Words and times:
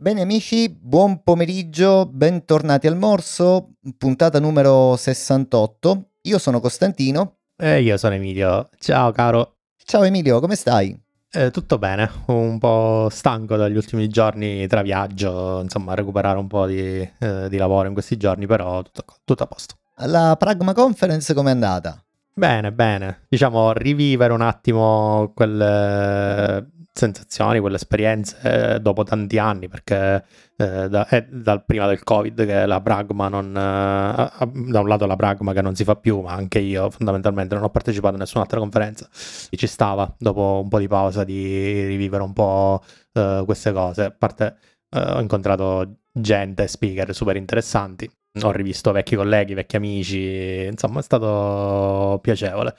Bene 0.00 0.20
amici, 0.20 0.68
buon 0.68 1.24
pomeriggio, 1.24 2.06
bentornati 2.06 2.86
al 2.86 2.96
Morso, 2.96 3.70
puntata 3.98 4.38
numero 4.38 4.94
68. 4.94 6.10
Io 6.22 6.38
sono 6.38 6.60
Costantino. 6.60 7.38
E 7.56 7.80
io 7.82 7.96
sono 7.96 8.14
Emilio. 8.14 8.68
Ciao 8.78 9.10
caro. 9.10 9.56
Ciao 9.84 10.04
Emilio, 10.04 10.38
come 10.38 10.54
stai? 10.54 10.96
Eh, 11.32 11.50
tutto 11.50 11.78
bene, 11.78 12.08
un 12.26 12.58
po' 12.58 13.08
stanco 13.10 13.56
dagli 13.56 13.74
ultimi 13.74 14.06
giorni 14.06 14.68
tra 14.68 14.82
viaggio, 14.82 15.62
insomma, 15.62 15.94
recuperare 15.94 16.38
un 16.38 16.46
po' 16.46 16.66
di, 16.66 17.00
eh, 17.18 17.48
di 17.48 17.56
lavoro 17.56 17.88
in 17.88 17.92
questi 17.92 18.16
giorni, 18.16 18.46
però 18.46 18.82
tutto, 18.82 19.04
tutto 19.24 19.42
a 19.42 19.46
posto. 19.48 19.74
La 19.96 20.36
Pragma 20.38 20.74
Conference 20.74 21.34
com'è 21.34 21.50
andata? 21.50 22.00
Bene, 22.38 22.70
bene. 22.70 23.22
Diciamo, 23.28 23.72
rivivere 23.72 24.32
un 24.32 24.42
attimo 24.42 25.32
quelle 25.34 26.70
sensazioni, 26.92 27.58
quelle 27.58 27.74
esperienze 27.74 28.74
eh, 28.76 28.80
dopo 28.80 29.02
tanti 29.02 29.38
anni, 29.38 29.66
perché 29.66 30.24
eh, 30.56 30.88
da, 30.88 31.08
è 31.08 31.26
dal 31.28 31.64
prima 31.64 31.88
del 31.88 32.04
Covid 32.04 32.46
che 32.46 32.64
la 32.64 32.80
Pragma 32.80 33.28
non... 33.28 33.48
Eh, 33.48 34.70
da 34.70 34.80
un 34.80 34.86
lato 34.86 35.06
la 35.06 35.16
Pragma 35.16 35.52
che 35.52 35.62
non 35.62 35.74
si 35.74 35.82
fa 35.82 35.96
più, 35.96 36.20
ma 36.20 36.32
anche 36.34 36.60
io 36.60 36.88
fondamentalmente 36.90 37.56
non 37.56 37.64
ho 37.64 37.70
partecipato 37.70 38.14
a 38.14 38.18
nessun'altra 38.18 38.60
conferenza. 38.60 39.08
Ci 39.10 39.66
stava, 39.66 40.14
dopo 40.16 40.60
un 40.62 40.68
po' 40.68 40.78
di 40.78 40.86
pausa, 40.86 41.24
di 41.24 41.86
rivivere 41.86 42.22
un 42.22 42.32
po' 42.32 42.80
eh, 43.14 43.42
queste 43.44 43.72
cose. 43.72 44.04
A 44.04 44.14
parte 44.16 44.56
eh, 44.90 45.00
ho 45.00 45.20
incontrato 45.20 46.02
gente, 46.12 46.68
speaker 46.68 47.12
super 47.12 47.34
interessanti, 47.34 48.08
ho 48.42 48.50
rivisto 48.50 48.92
vecchi 48.92 49.16
colleghi, 49.16 49.54
vecchi 49.54 49.76
amici, 49.76 50.64
insomma 50.64 51.00
è 51.00 51.02
stato 51.02 52.18
piacevole. 52.22 52.74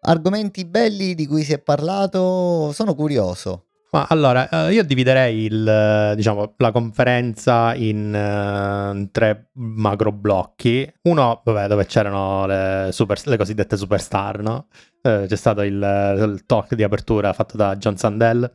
Argomenti 0.00 0.64
belli 0.64 1.14
di 1.14 1.26
cui 1.26 1.42
si 1.42 1.52
è 1.52 1.58
parlato, 1.58 2.72
sono 2.72 2.94
curioso. 2.94 3.66
Ma 3.92 4.06
allora, 4.08 4.48
eh, 4.48 4.72
io 4.72 4.84
dividerei 4.84 5.44
il, 5.44 5.68
eh, 5.68 6.14
diciamo, 6.16 6.54
la 6.56 6.72
conferenza 6.72 7.74
in 7.74 8.08
uh, 8.08 9.10
tre 9.10 9.50
macro 9.52 10.12
blocchi. 10.12 10.90
Uno, 11.02 11.42
vabbè, 11.44 11.66
dove 11.66 11.84
c'erano 11.84 12.46
le, 12.46 12.88
super, 12.90 13.20
le 13.26 13.36
cosiddette 13.36 13.76
superstar, 13.76 14.40
no? 14.40 14.68
Eh, 15.02 15.26
c'è 15.28 15.36
stato 15.36 15.60
il, 15.60 15.74
il, 15.74 16.44
talk 16.46 16.74
di 16.74 16.82
apertura 16.82 17.34
fatto 17.34 17.58
da 17.58 17.76
John 17.76 17.98
Sandell, 17.98 18.50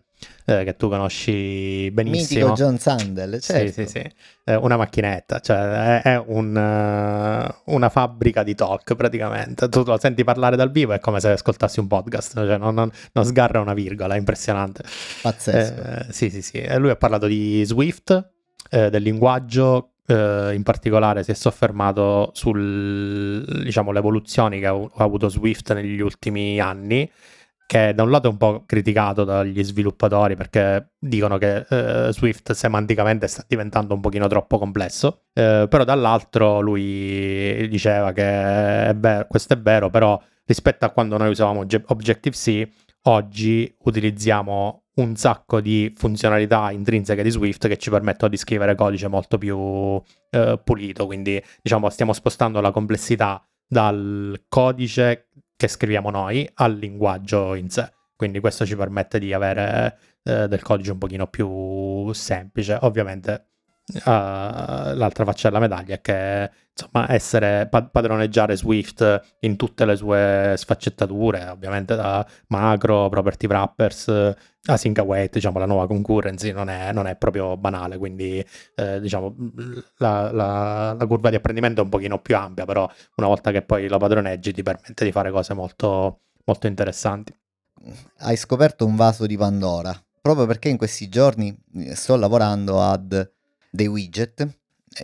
eh, 0.45 0.63
che 0.63 0.75
tu 0.75 0.87
conosci 0.89 1.91
benissimo. 1.91 2.39
Mitico 2.39 2.53
John 2.53 2.77
Sandell, 2.77 3.39
certo. 3.39 3.71
Sì, 3.71 3.85
sì, 3.85 3.99
sì. 3.99 4.11
Eh, 4.45 4.55
una 4.55 4.77
macchinetta, 4.77 5.39
cioè 5.39 6.01
è, 6.01 6.13
è 6.13 6.23
un, 6.25 6.55
uh, 6.55 7.73
una 7.73 7.89
fabbrica 7.89 8.43
di 8.43 8.55
talk 8.55 8.95
praticamente. 8.95 9.67
Tu 9.67 9.83
lo 9.83 9.97
senti 9.99 10.23
parlare 10.23 10.55
dal 10.55 10.71
vivo, 10.71 10.93
è 10.93 10.99
come 10.99 11.19
se 11.19 11.31
ascoltassi 11.31 11.79
un 11.79 11.87
podcast, 11.87 12.33
cioè 12.35 12.57
non, 12.57 12.73
non, 12.73 12.89
non 13.11 13.25
sgarra 13.25 13.59
una 13.59 13.73
virgola, 13.73 14.15
è 14.15 14.17
impressionante. 14.17 14.83
Pazzesco. 15.21 15.81
Eh, 15.81 16.05
sì, 16.13 16.29
sì, 16.29 16.41
sì. 16.41 16.65
Lui 16.77 16.89
ha 16.89 16.95
parlato 16.95 17.27
di 17.27 17.63
Swift, 17.65 18.29
eh, 18.69 18.89
del 18.89 19.03
linguaggio 19.03 19.91
Uh, 20.07 20.53
in 20.53 20.63
particolare 20.63 21.21
si 21.21 21.31
è 21.31 21.33
soffermato 21.33 22.31
sulle 22.33 23.43
diciamo, 23.65 23.93
evoluzioni 23.93 24.57
che 24.61 24.65
ha, 24.65 24.71
ha, 24.71 25.03
avuto 25.03 25.27
Swift 25.27 25.73
negli 25.73 25.99
ultimi 25.99 26.61
anni, 26.61 27.11
che 27.67 27.93
da 27.93 28.01
un 28.01 28.09
lato 28.09 28.27
è 28.27 28.31
un 28.31 28.37
po' 28.37 28.63
criticato 28.65 29.25
dagli 29.25 29.61
sviluppatori 29.61 30.35
perché 30.35 30.93
dicono 30.97 31.37
che 31.37 31.65
uh, 31.69 32.11
Swift 32.11 32.53
semanticamente 32.53 33.27
sta 33.27 33.43
diventando 33.45 33.93
un 33.93 33.99
pochino 33.99 34.27
troppo 34.27 34.57
complesso, 34.57 35.25
uh, 35.33 35.67
però 35.67 35.83
dall'altro 35.83 36.61
lui 36.61 37.67
diceva 37.67 38.13
che 38.13 38.23
è 38.87 38.95
vero, 38.95 39.27
questo 39.27 39.53
è 39.53 39.59
vero, 39.59 39.89
però 39.89 40.19
rispetto 40.45 40.85
a 40.85 40.91
quando 40.91 41.17
noi 41.17 41.29
usavamo 41.29 41.65
Objective-C, 41.87 42.67
oggi 43.03 43.75
utilizziamo 43.83 44.83
un 44.95 45.15
sacco 45.15 45.59
di 45.59 45.93
funzionalità 45.95 46.71
intrinseche 46.71 47.21
di 47.21 47.29
Swift 47.29 47.67
che 47.67 47.77
ci 47.77 47.89
permettono 47.89 48.31
di 48.31 48.37
scrivere 48.37 48.75
codice 48.75 49.07
molto 49.07 49.37
più 49.37 50.01
eh, 50.31 50.59
pulito. 50.63 51.05
Quindi, 51.05 51.41
diciamo, 51.61 51.89
stiamo 51.89 52.13
spostando 52.13 52.61
la 52.61 52.71
complessità 52.71 53.45
dal 53.67 54.45
codice 54.47 55.27
che 55.57 55.67
scriviamo 55.67 56.09
noi 56.09 56.49
al 56.53 56.77
linguaggio 56.77 57.55
in 57.55 57.69
sé. 57.69 57.91
Quindi 58.15 58.39
questo 58.39 58.65
ci 58.65 58.75
permette 58.75 59.19
di 59.19 59.33
avere 59.33 59.97
eh, 60.23 60.47
del 60.47 60.61
codice 60.61 60.91
un 60.91 60.97
pochino 60.99 61.27
più 61.27 62.11
semplice. 62.13 62.77
Ovviamente 62.81 63.47
uh, 63.93 63.99
l'altra 64.03 65.23
faccia 65.23 65.49
della 65.49 65.61
medaglia 65.61 65.95
è 65.95 66.01
che 66.01 66.51
insomma, 66.77 67.11
essere, 67.11 67.67
padroneggiare 67.67 68.55
Swift 68.55 69.37
in 69.39 69.55
tutte 69.55 69.85
le 69.85 69.95
sue 69.95 70.53
sfaccettature, 70.57 71.47
ovviamente 71.47 71.95
da 71.95 72.25
macro, 72.47 73.09
property 73.09 73.47
wrappers, 73.47 74.35
async 74.65 74.99
await, 74.99 75.33
diciamo 75.33 75.59
la 75.59 75.65
nuova 75.65 75.87
concurrency 75.87 76.51
non 76.51 76.69
è, 76.69 76.91
non 76.91 77.07
è 77.07 77.15
proprio 77.15 77.57
banale, 77.57 77.97
quindi 77.97 78.45
eh, 78.75 78.99
diciamo 78.99 79.35
la, 79.97 80.31
la, 80.31 80.93
la, 80.93 81.07
curva 81.07 81.29
di 81.29 81.37
apprendimento 81.37 81.81
è 81.81 81.83
un 81.83 81.89
pochino 81.89 82.19
più 82.19 82.35
ampia, 82.35 82.65
però 82.65 82.89
una 83.15 83.27
volta 83.27 83.51
che 83.51 83.61
poi 83.61 83.87
lo 83.87 83.97
padroneggi 83.97 84.53
ti 84.53 84.63
permette 84.63 85.03
di 85.05 85.11
fare 85.11 85.31
cose 85.31 85.53
molto, 85.53 86.21
molto 86.45 86.67
interessanti. 86.67 87.33
Hai 88.19 88.35
scoperto 88.35 88.85
un 88.85 88.95
vaso 88.95 89.25
di 89.25 89.37
Pandora, 89.37 89.95
proprio 90.21 90.45
perché 90.45 90.69
in 90.69 90.77
questi 90.77 91.09
giorni 91.09 91.55
eh, 91.75 91.95
sto 91.95 92.15
lavorando 92.15 92.81
ad 92.81 93.35
dei 93.69 93.87
widget 93.87 94.47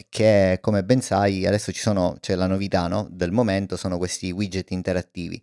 che 0.09 0.57
come 0.61 0.83
ben 0.83 1.01
sai 1.01 1.45
adesso 1.45 1.71
ci 1.71 1.79
sono, 1.79 2.17
c'è 2.19 2.35
la 2.35 2.47
novità 2.47 2.87
no? 2.87 3.07
del 3.11 3.31
momento, 3.31 3.77
sono 3.77 3.97
questi 3.97 4.31
widget 4.31 4.71
interattivi 4.71 5.41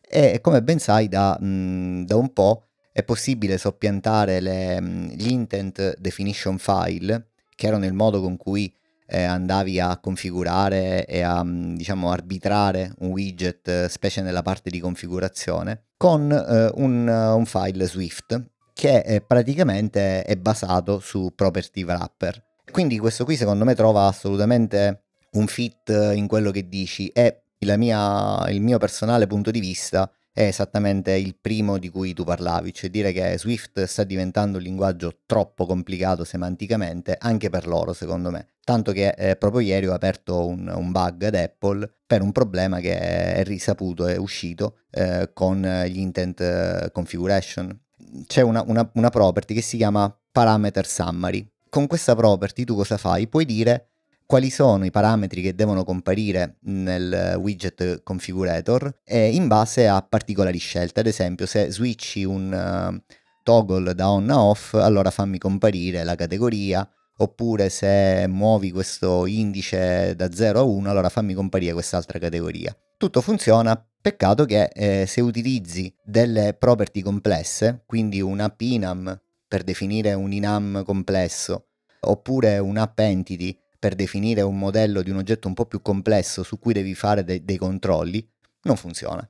e 0.00 0.40
come 0.40 0.62
ben 0.62 0.78
sai 0.78 1.08
da, 1.08 1.38
mh, 1.38 2.04
da 2.04 2.16
un 2.16 2.32
po' 2.32 2.64
è 2.92 3.02
possibile 3.02 3.58
soppiantare 3.58 4.40
le, 4.40 4.80
gli 5.14 5.28
intent 5.30 5.98
definition 5.98 6.58
file 6.58 7.30
che 7.56 7.66
erano 7.66 7.84
il 7.86 7.92
modo 7.92 8.20
con 8.20 8.36
cui 8.36 8.72
eh, 9.06 9.22
andavi 9.22 9.80
a 9.80 9.98
configurare 9.98 11.04
e 11.06 11.22
a 11.22 11.44
diciamo 11.44 12.10
arbitrare 12.10 12.94
un 13.00 13.10
widget 13.10 13.86
specie 13.86 14.22
nella 14.22 14.42
parte 14.42 14.70
di 14.70 14.80
configurazione 14.80 15.86
con 15.96 16.30
eh, 16.30 16.70
un, 16.74 17.06
un, 17.06 17.44
file 17.46 17.86
Swift 17.86 18.50
che 18.72 19.02
è 19.02 19.20
praticamente 19.20 20.22
è 20.22 20.36
basato 20.36 21.00
su 21.00 21.32
property 21.34 21.82
wrapper 21.82 22.42
quindi 22.74 22.98
questo 22.98 23.24
qui 23.24 23.36
secondo 23.36 23.64
me 23.64 23.76
trova 23.76 24.08
assolutamente 24.08 25.04
un 25.34 25.46
fit 25.46 25.90
in 26.12 26.26
quello 26.26 26.50
che 26.50 26.68
dici 26.68 27.06
e 27.10 27.44
mia, 27.76 28.50
il 28.50 28.60
mio 28.60 28.78
personale 28.78 29.28
punto 29.28 29.52
di 29.52 29.60
vista 29.60 30.10
è 30.32 30.42
esattamente 30.42 31.12
il 31.12 31.36
primo 31.40 31.78
di 31.78 31.88
cui 31.88 32.14
tu 32.14 32.24
parlavi, 32.24 32.74
cioè 32.74 32.90
dire 32.90 33.12
che 33.12 33.38
Swift 33.38 33.84
sta 33.84 34.02
diventando 34.02 34.58
un 34.58 34.64
linguaggio 34.64 35.20
troppo 35.24 35.66
complicato 35.66 36.24
semanticamente 36.24 37.16
anche 37.16 37.48
per 37.48 37.68
loro 37.68 37.92
secondo 37.92 38.32
me. 38.32 38.48
Tanto 38.64 38.90
che 38.90 39.10
eh, 39.10 39.36
proprio 39.36 39.60
ieri 39.60 39.86
ho 39.86 39.94
aperto 39.94 40.44
un, 40.44 40.66
un, 40.66 40.90
bug 40.90 41.22
ad 41.22 41.36
Apple 41.36 41.88
per 42.04 42.22
un 42.22 42.32
problema 42.32 42.80
che 42.80 42.98
è 42.98 43.44
risaputo, 43.44 44.08
è 44.08 44.16
uscito 44.16 44.78
eh, 44.90 45.30
con 45.32 45.62
gli 45.86 45.98
intent 46.00 46.90
configuration. 46.90 47.82
C'è 48.26 48.40
una, 48.40 48.64
una, 48.66 48.90
una 48.94 49.10
property 49.10 49.54
che 49.54 49.62
si 49.62 49.76
chiama 49.76 50.12
parameter 50.32 50.88
summary 50.88 51.48
con 51.74 51.88
questa 51.88 52.14
property 52.14 52.62
tu 52.62 52.76
cosa 52.76 52.96
fai? 52.96 53.26
Puoi 53.26 53.44
dire 53.44 53.88
quali 54.26 54.48
sono 54.48 54.84
i 54.84 54.92
parametri 54.92 55.42
che 55.42 55.56
devono 55.56 55.82
comparire 55.82 56.58
nel 56.66 57.34
widget 57.36 58.04
configurator 58.04 59.00
in 59.06 59.48
base 59.48 59.88
a 59.88 60.00
particolari 60.00 60.58
scelte. 60.58 61.00
Ad 61.00 61.06
esempio, 61.06 61.46
se 61.46 61.72
switchi 61.72 62.22
un 62.22 62.52
uh, 62.52 63.14
toggle 63.42 63.92
da 63.92 64.08
on 64.08 64.30
a 64.30 64.40
off, 64.40 64.74
allora 64.74 65.10
fammi 65.10 65.36
comparire 65.38 66.04
la 66.04 66.14
categoria, 66.14 66.88
oppure 67.16 67.68
se 67.70 68.26
muovi 68.28 68.70
questo 68.70 69.26
indice 69.26 70.14
da 70.14 70.30
0 70.30 70.60
a 70.60 70.62
1, 70.62 70.88
allora 70.88 71.08
fammi 71.08 71.34
comparire 71.34 71.72
quest'altra 71.72 72.20
categoria. 72.20 72.72
Tutto 72.96 73.20
funziona, 73.20 73.84
peccato 74.00 74.44
che 74.44 74.70
eh, 74.72 75.06
se 75.08 75.20
utilizzi 75.20 75.92
delle 76.04 76.54
property 76.54 77.00
complesse, 77.00 77.82
quindi 77.84 78.20
una 78.20 78.48
pinam 78.48 79.20
per 79.48 79.62
definire 79.62 80.12
un 80.14 80.32
inam 80.32 80.82
complesso, 80.84 81.66
oppure 82.04 82.58
un 82.58 82.76
app 82.76 82.98
entity 82.98 83.58
per 83.78 83.94
definire 83.94 84.40
un 84.40 84.58
modello 84.58 85.02
di 85.02 85.10
un 85.10 85.18
oggetto 85.18 85.46
un 85.48 85.54
po' 85.54 85.66
più 85.66 85.82
complesso 85.82 86.42
su 86.42 86.58
cui 86.58 86.72
devi 86.72 86.94
fare 86.94 87.22
de- 87.24 87.44
dei 87.44 87.58
controlli, 87.58 88.26
non 88.62 88.76
funziona. 88.76 89.28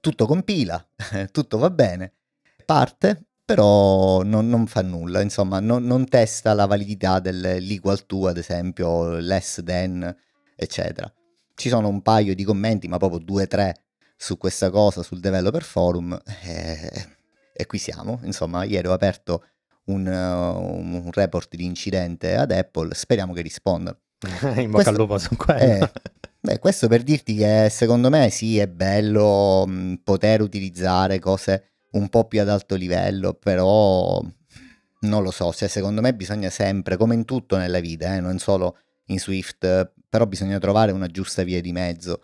Tutto 0.00 0.26
compila, 0.26 0.86
tutto 1.32 1.58
va 1.58 1.70
bene, 1.70 2.12
parte, 2.64 3.26
però 3.44 4.22
non, 4.22 4.48
non 4.48 4.66
fa 4.66 4.82
nulla, 4.82 5.22
insomma, 5.22 5.60
non, 5.60 5.84
non, 5.84 6.08
testa 6.08 6.52
la 6.52 6.66
validità 6.66 7.20
dell'equal 7.20 8.04
to, 8.04 8.26
ad 8.26 8.36
esempio, 8.36 9.16
less 9.18 9.62
than, 9.62 10.14
eccetera. 10.54 11.10
Ci 11.54 11.68
sono 11.68 11.88
un 11.88 12.02
paio 12.02 12.34
di 12.34 12.44
commenti, 12.44 12.88
ma 12.88 12.98
proprio 12.98 13.20
due 13.20 13.44
o 13.44 13.46
tre 13.46 13.84
su 14.16 14.36
questa 14.36 14.70
cosa 14.70 15.02
sul 15.02 15.20
developer 15.20 15.62
forum 15.62 16.20
e, 16.42 17.16
e 17.52 17.66
qui 17.66 17.78
siamo. 17.78 18.20
Insomma, 18.24 18.64
ieri 18.64 18.88
ho 18.88 18.92
aperto 18.92 19.44
un, 19.86 20.06
un 20.06 21.10
report 21.12 21.54
di 21.54 21.64
incidente 21.64 22.36
ad 22.36 22.50
Apple, 22.52 22.94
speriamo 22.94 23.32
che 23.32 23.42
risponda. 23.42 23.96
In 24.56 24.70
bocca 24.70 24.70
questo, 24.70 24.90
al 24.90 24.96
lupo 24.96 25.18
su 25.18 25.36
quello. 25.36 25.84
Eh, 25.84 25.90
beh, 26.40 26.58
questo 26.58 26.88
per 26.88 27.02
dirti 27.02 27.34
che 27.34 27.68
secondo 27.70 28.08
me 28.10 28.30
sì, 28.30 28.58
è 28.58 28.66
bello 28.66 29.66
mh, 29.66 30.00
poter 30.02 30.40
utilizzare 30.40 31.18
cose 31.18 31.70
un 31.92 32.08
po' 32.08 32.26
più 32.26 32.40
ad 32.40 32.48
alto 32.48 32.74
livello, 32.74 33.34
però 33.34 34.20
Non 35.00 35.22
lo 35.22 35.30
so, 35.30 35.52
cioè, 35.52 35.68
secondo 35.68 36.00
me 36.00 36.14
bisogna 36.14 36.50
sempre, 36.50 36.96
come 36.96 37.14
in 37.14 37.24
tutto 37.24 37.56
nella 37.56 37.80
vita, 37.80 38.14
eh, 38.16 38.20
non 38.20 38.38
solo 38.38 38.78
in 39.06 39.18
Swift, 39.18 39.92
però 40.08 40.26
bisogna 40.26 40.58
trovare 40.58 40.92
una 40.92 41.06
giusta 41.06 41.42
via 41.42 41.60
di 41.60 41.72
mezzo. 41.72 42.22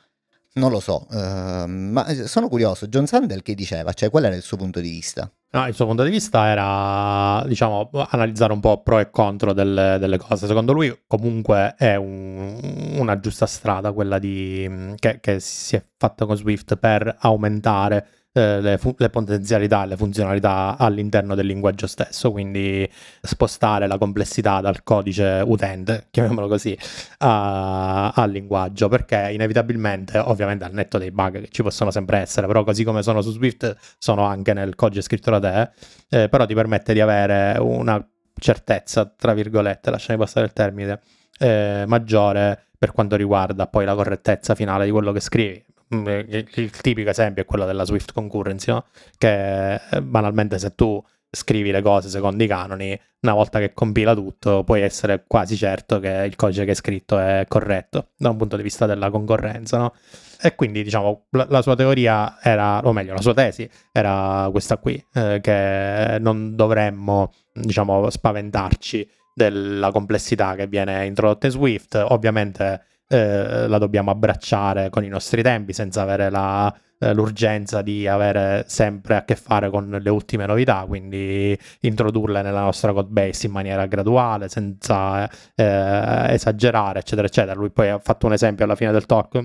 Non 0.54 0.70
lo 0.70 0.80
so, 0.80 1.06
uh, 1.10 1.66
ma 1.66 2.06
sono 2.26 2.48
curioso. 2.48 2.86
John 2.88 3.06
Sandel 3.06 3.42
che 3.42 3.54
diceva? 3.54 3.92
Cioè, 3.92 4.10
qual 4.10 4.24
era 4.24 4.34
il 4.34 4.42
suo 4.42 4.56
punto 4.56 4.80
di 4.80 4.90
vista? 4.90 5.30
No, 5.54 5.66
il 5.66 5.74
suo 5.74 5.84
punto 5.84 6.02
di 6.02 6.08
vista 6.08 6.46
era, 6.46 7.46
diciamo, 7.46 7.90
analizzare 8.08 8.54
un 8.54 8.60
po' 8.60 8.82
pro 8.82 8.98
e 9.00 9.10
contro 9.10 9.52
delle, 9.52 9.98
delle 9.98 10.16
cose. 10.16 10.46
Secondo 10.46 10.72
lui, 10.72 11.02
comunque, 11.06 11.74
è 11.76 11.94
un, 11.94 12.96
una 12.96 13.20
giusta 13.20 13.44
strada 13.44 13.92
quella 13.92 14.18
di, 14.18 14.94
che, 14.96 15.20
che 15.20 15.40
si 15.40 15.76
è 15.76 15.84
fatta 15.98 16.24
con 16.24 16.36
Swift 16.36 16.76
per 16.76 17.16
aumentare 17.18 18.21
eh, 18.32 18.60
le, 18.60 18.78
fu- 18.78 18.94
le, 18.98 19.10
potenzialità 19.10 19.84
e 19.84 19.86
le 19.88 19.96
funzionalità 19.96 20.76
all'interno 20.78 21.34
del 21.34 21.46
linguaggio 21.46 21.86
stesso, 21.86 22.30
quindi 22.32 22.88
spostare 23.20 23.86
la 23.86 23.98
complessità 23.98 24.60
dal 24.60 24.82
codice 24.82 25.42
utente, 25.44 26.06
chiamiamolo 26.10 26.48
così, 26.48 26.76
a- 27.18 28.10
al 28.10 28.30
linguaggio, 28.30 28.88
perché 28.88 29.30
inevitabilmente, 29.32 30.18
ovviamente 30.18 30.64
al 30.64 30.72
netto 30.72 30.98
dei 30.98 31.10
bug 31.10 31.40
che 31.40 31.48
ci 31.50 31.62
possono 31.62 31.90
sempre 31.90 32.18
essere, 32.18 32.46
però 32.46 32.64
così 32.64 32.84
come 32.84 33.02
sono 33.02 33.20
su 33.20 33.32
Swift, 33.32 33.76
sono 33.98 34.24
anche 34.24 34.52
nel 34.54 34.74
codice 34.74 35.02
scritto 35.02 35.30
da 35.30 35.40
te, 35.40 36.22
eh, 36.22 36.28
però 36.28 36.46
ti 36.46 36.54
permette 36.54 36.92
di 36.92 37.00
avere 37.00 37.58
una 37.58 38.04
certezza, 38.38 39.06
tra 39.06 39.34
virgolette, 39.34 39.90
lasciami 39.90 40.18
passare 40.18 40.46
il 40.46 40.52
termine, 40.52 41.00
eh, 41.38 41.84
maggiore 41.86 42.66
per 42.78 42.92
quanto 42.92 43.14
riguarda 43.16 43.66
poi 43.68 43.84
la 43.84 43.94
correttezza 43.94 44.54
finale 44.54 44.84
di 44.86 44.90
quello 44.90 45.12
che 45.12 45.20
scrivi. 45.20 45.64
Mm, 45.94 46.06
il, 46.06 46.48
il 46.54 46.70
tipico 46.70 47.10
esempio 47.10 47.42
è 47.42 47.46
quello 47.46 47.66
della 47.66 47.84
Swift 47.84 48.12
Concurrency, 48.12 48.70
no? 48.70 48.86
che 49.18 49.74
eh, 49.74 50.02
banalmente 50.02 50.58
se 50.58 50.74
tu 50.74 51.02
scrivi 51.34 51.70
le 51.70 51.80
cose 51.80 52.08
secondo 52.08 52.42
i 52.42 52.46
canoni, 52.46 52.98
una 53.20 53.34
volta 53.34 53.58
che 53.58 53.72
compila 53.72 54.14
tutto, 54.14 54.64
puoi 54.64 54.82
essere 54.82 55.24
quasi 55.26 55.56
certo 55.56 55.98
che 55.98 56.24
il 56.26 56.36
codice 56.36 56.64
che 56.64 56.70
hai 56.70 56.76
scritto 56.76 57.18
è 57.18 57.46
corretto 57.48 58.08
da 58.16 58.28
un 58.28 58.36
punto 58.36 58.56
di 58.56 58.62
vista 58.62 58.84
della 58.86 59.10
concorrenza, 59.10 59.78
no? 59.78 59.94
E 60.40 60.54
quindi, 60.56 60.82
diciamo, 60.82 61.26
la, 61.30 61.46
la 61.48 61.62
sua 61.62 61.76
teoria 61.76 62.38
era, 62.42 62.80
o 62.80 62.92
meglio, 62.92 63.14
la 63.14 63.20
sua 63.20 63.32
tesi 63.32 63.68
era 63.92 64.48
questa 64.50 64.76
qui, 64.76 65.02
eh, 65.14 65.38
che 65.40 66.18
non 66.20 66.56
dovremmo, 66.56 67.32
diciamo, 67.52 68.10
spaventarci 68.10 69.08
della 69.34 69.90
complessità 69.92 70.54
che 70.56 70.66
viene 70.66 71.06
introdotta 71.06 71.46
in 71.46 71.52
Swift. 71.52 71.94
Ovviamente 72.08 72.84
eh, 73.12 73.68
la 73.68 73.76
dobbiamo 73.76 74.10
abbracciare 74.10 74.88
con 74.88 75.04
i 75.04 75.08
nostri 75.08 75.42
tempi 75.42 75.74
senza 75.74 76.00
avere 76.00 76.30
la, 76.30 76.74
eh, 76.98 77.12
l'urgenza 77.12 77.82
di 77.82 78.06
avere 78.06 78.64
sempre 78.66 79.16
a 79.16 79.24
che 79.24 79.36
fare 79.36 79.68
con 79.68 79.98
le 80.00 80.10
ultime 80.10 80.46
novità, 80.46 80.84
quindi 80.88 81.58
introdurle 81.80 82.40
nella 82.40 82.62
nostra 82.62 82.94
code 82.94 83.10
base 83.10 83.46
in 83.46 83.52
maniera 83.52 83.84
graduale, 83.84 84.48
senza 84.48 85.28
eh, 85.54 86.32
esagerare, 86.32 87.00
eccetera, 87.00 87.26
eccetera. 87.26 87.54
Lui 87.54 87.70
poi 87.70 87.90
ha 87.90 87.98
fatto 87.98 88.24
un 88.26 88.32
esempio 88.32 88.64
alla 88.64 88.76
fine 88.76 88.92
del 88.92 89.04
talk 89.04 89.42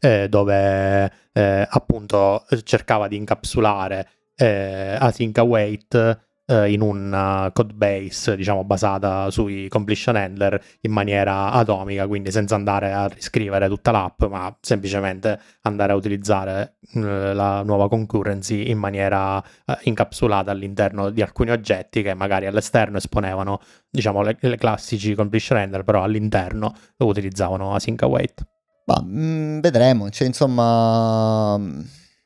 eh, 0.00 0.28
dove 0.28 1.10
appunto 1.34 2.44
cercava 2.62 3.08
di 3.08 3.16
incapsulare 3.16 4.06
eh, 4.36 4.96
async 4.98 5.38
await 5.38 6.20
in 6.52 6.80
una 6.80 7.50
code 7.52 7.72
base, 7.74 8.36
diciamo, 8.36 8.64
basata 8.64 9.30
sui 9.30 9.68
completion 9.68 10.16
handler 10.16 10.62
in 10.80 10.92
maniera 10.92 11.50
atomica, 11.50 12.06
quindi 12.06 12.30
senza 12.30 12.54
andare 12.54 12.92
a 12.92 13.06
riscrivere 13.06 13.68
tutta 13.68 13.90
l'app, 13.90 14.22
ma 14.24 14.54
semplicemente 14.60 15.40
andare 15.62 15.92
a 15.92 15.94
utilizzare 15.94 16.76
eh, 16.94 17.34
la 17.34 17.62
nuova 17.62 17.88
concurrency 17.88 18.70
in 18.70 18.78
maniera 18.78 19.42
eh, 19.42 19.76
incapsulata 19.82 20.50
all'interno 20.50 21.10
di 21.10 21.22
alcuni 21.22 21.50
oggetti 21.50 22.02
che 22.02 22.14
magari 22.14 22.46
all'esterno 22.46 22.96
esponevano, 22.98 23.60
diciamo, 23.90 24.22
le, 24.22 24.36
le 24.40 24.56
classici 24.56 25.14
completion 25.14 25.58
handler, 25.58 25.84
però 25.84 26.02
all'interno 26.02 26.74
utilizzavano 26.98 27.74
async 27.74 28.02
await. 28.02 28.46
Ma 28.84 29.00
mh, 29.00 29.20
mm, 29.20 29.60
vedremo, 29.60 30.10
cioè, 30.10 30.26
insomma, 30.26 31.58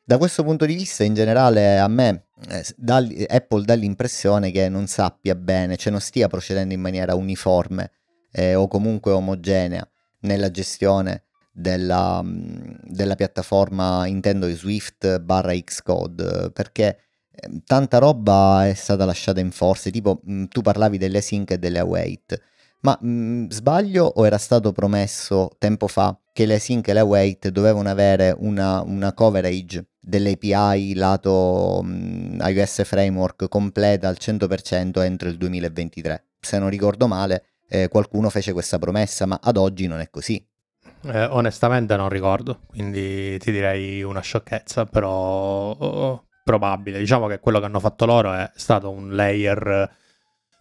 da 0.08 0.18
questo 0.18 0.44
punto 0.44 0.66
di 0.66 0.74
vista 0.74 1.02
in 1.02 1.14
generale 1.14 1.78
a 1.78 1.88
me 1.88 2.26
eh, 2.48 2.64
dà, 2.76 3.04
Apple 3.26 3.64
dà 3.64 3.74
l'impressione 3.74 4.52
che 4.52 4.68
non 4.68 4.86
sappia 4.86 5.34
bene, 5.34 5.76
cioè 5.76 5.90
non 5.90 6.00
stia 6.00 6.28
procedendo 6.28 6.72
in 6.72 6.80
maniera 6.80 7.16
uniforme 7.16 7.90
eh, 8.30 8.54
o 8.54 8.68
comunque 8.68 9.10
omogenea 9.10 9.86
nella 10.20 10.52
gestione 10.52 11.24
della, 11.50 12.22
mm, 12.22 12.74
della 12.84 13.16
piattaforma 13.16 14.06
intendo 14.06 14.48
Swift 14.54 15.18
barra 15.18 15.52
Xcode 15.52 16.52
perché 16.52 16.98
eh, 17.32 17.62
tanta 17.64 17.98
roba 17.98 18.68
è 18.68 18.74
stata 18.74 19.04
lasciata 19.04 19.40
in 19.40 19.50
forze 19.50 19.90
tipo 19.90 20.20
mm, 20.30 20.44
tu 20.44 20.60
parlavi 20.60 20.98
delle 20.98 21.20
sync 21.20 21.50
e 21.50 21.58
delle 21.58 21.80
await 21.80 22.40
ma 22.86 22.96
mh, 23.00 23.08
mm, 23.08 23.48
sbaglio 23.48 24.04
o 24.04 24.24
era 24.24 24.38
stato 24.38 24.70
promesso 24.70 25.50
tempo 25.58 25.88
fa 25.88 26.16
che 26.32 26.46
le 26.46 26.60
sync 26.60 26.88
e 26.88 26.92
le 26.92 27.00
await 27.00 27.48
dovevano 27.48 27.88
avere 27.88 28.32
una, 28.38 28.80
una 28.82 29.12
coverage 29.12 29.84
dell'API 29.98 30.94
lato 30.94 31.80
mh, 31.82 32.38
iOS 32.46 32.84
Framework 32.84 33.48
completa 33.48 34.06
al 34.06 34.16
100% 34.20 35.02
entro 35.02 35.28
il 35.28 35.36
2023. 35.36 36.26
Se 36.38 36.58
non 36.60 36.68
ricordo 36.68 37.08
male, 37.08 37.46
eh, 37.68 37.88
qualcuno 37.88 38.30
fece 38.30 38.52
questa 38.52 38.78
promessa, 38.78 39.26
ma 39.26 39.40
ad 39.42 39.56
oggi 39.56 39.88
non 39.88 39.98
è 39.98 40.08
così. 40.08 40.46
Eh, 41.02 41.24
onestamente 41.24 41.96
non 41.96 42.08
ricordo, 42.08 42.60
quindi 42.68 43.36
ti 43.38 43.50
direi 43.50 44.02
una 44.02 44.20
sciocchezza, 44.20 44.84
però 44.84 45.70
oh, 45.72 46.26
probabile. 46.44 46.98
Diciamo 46.98 47.26
che 47.26 47.40
quello 47.40 47.58
che 47.58 47.64
hanno 47.64 47.80
fatto 47.80 48.06
loro 48.06 48.32
è 48.32 48.48
stato 48.54 48.90
un 48.90 49.16
layer 49.16 49.90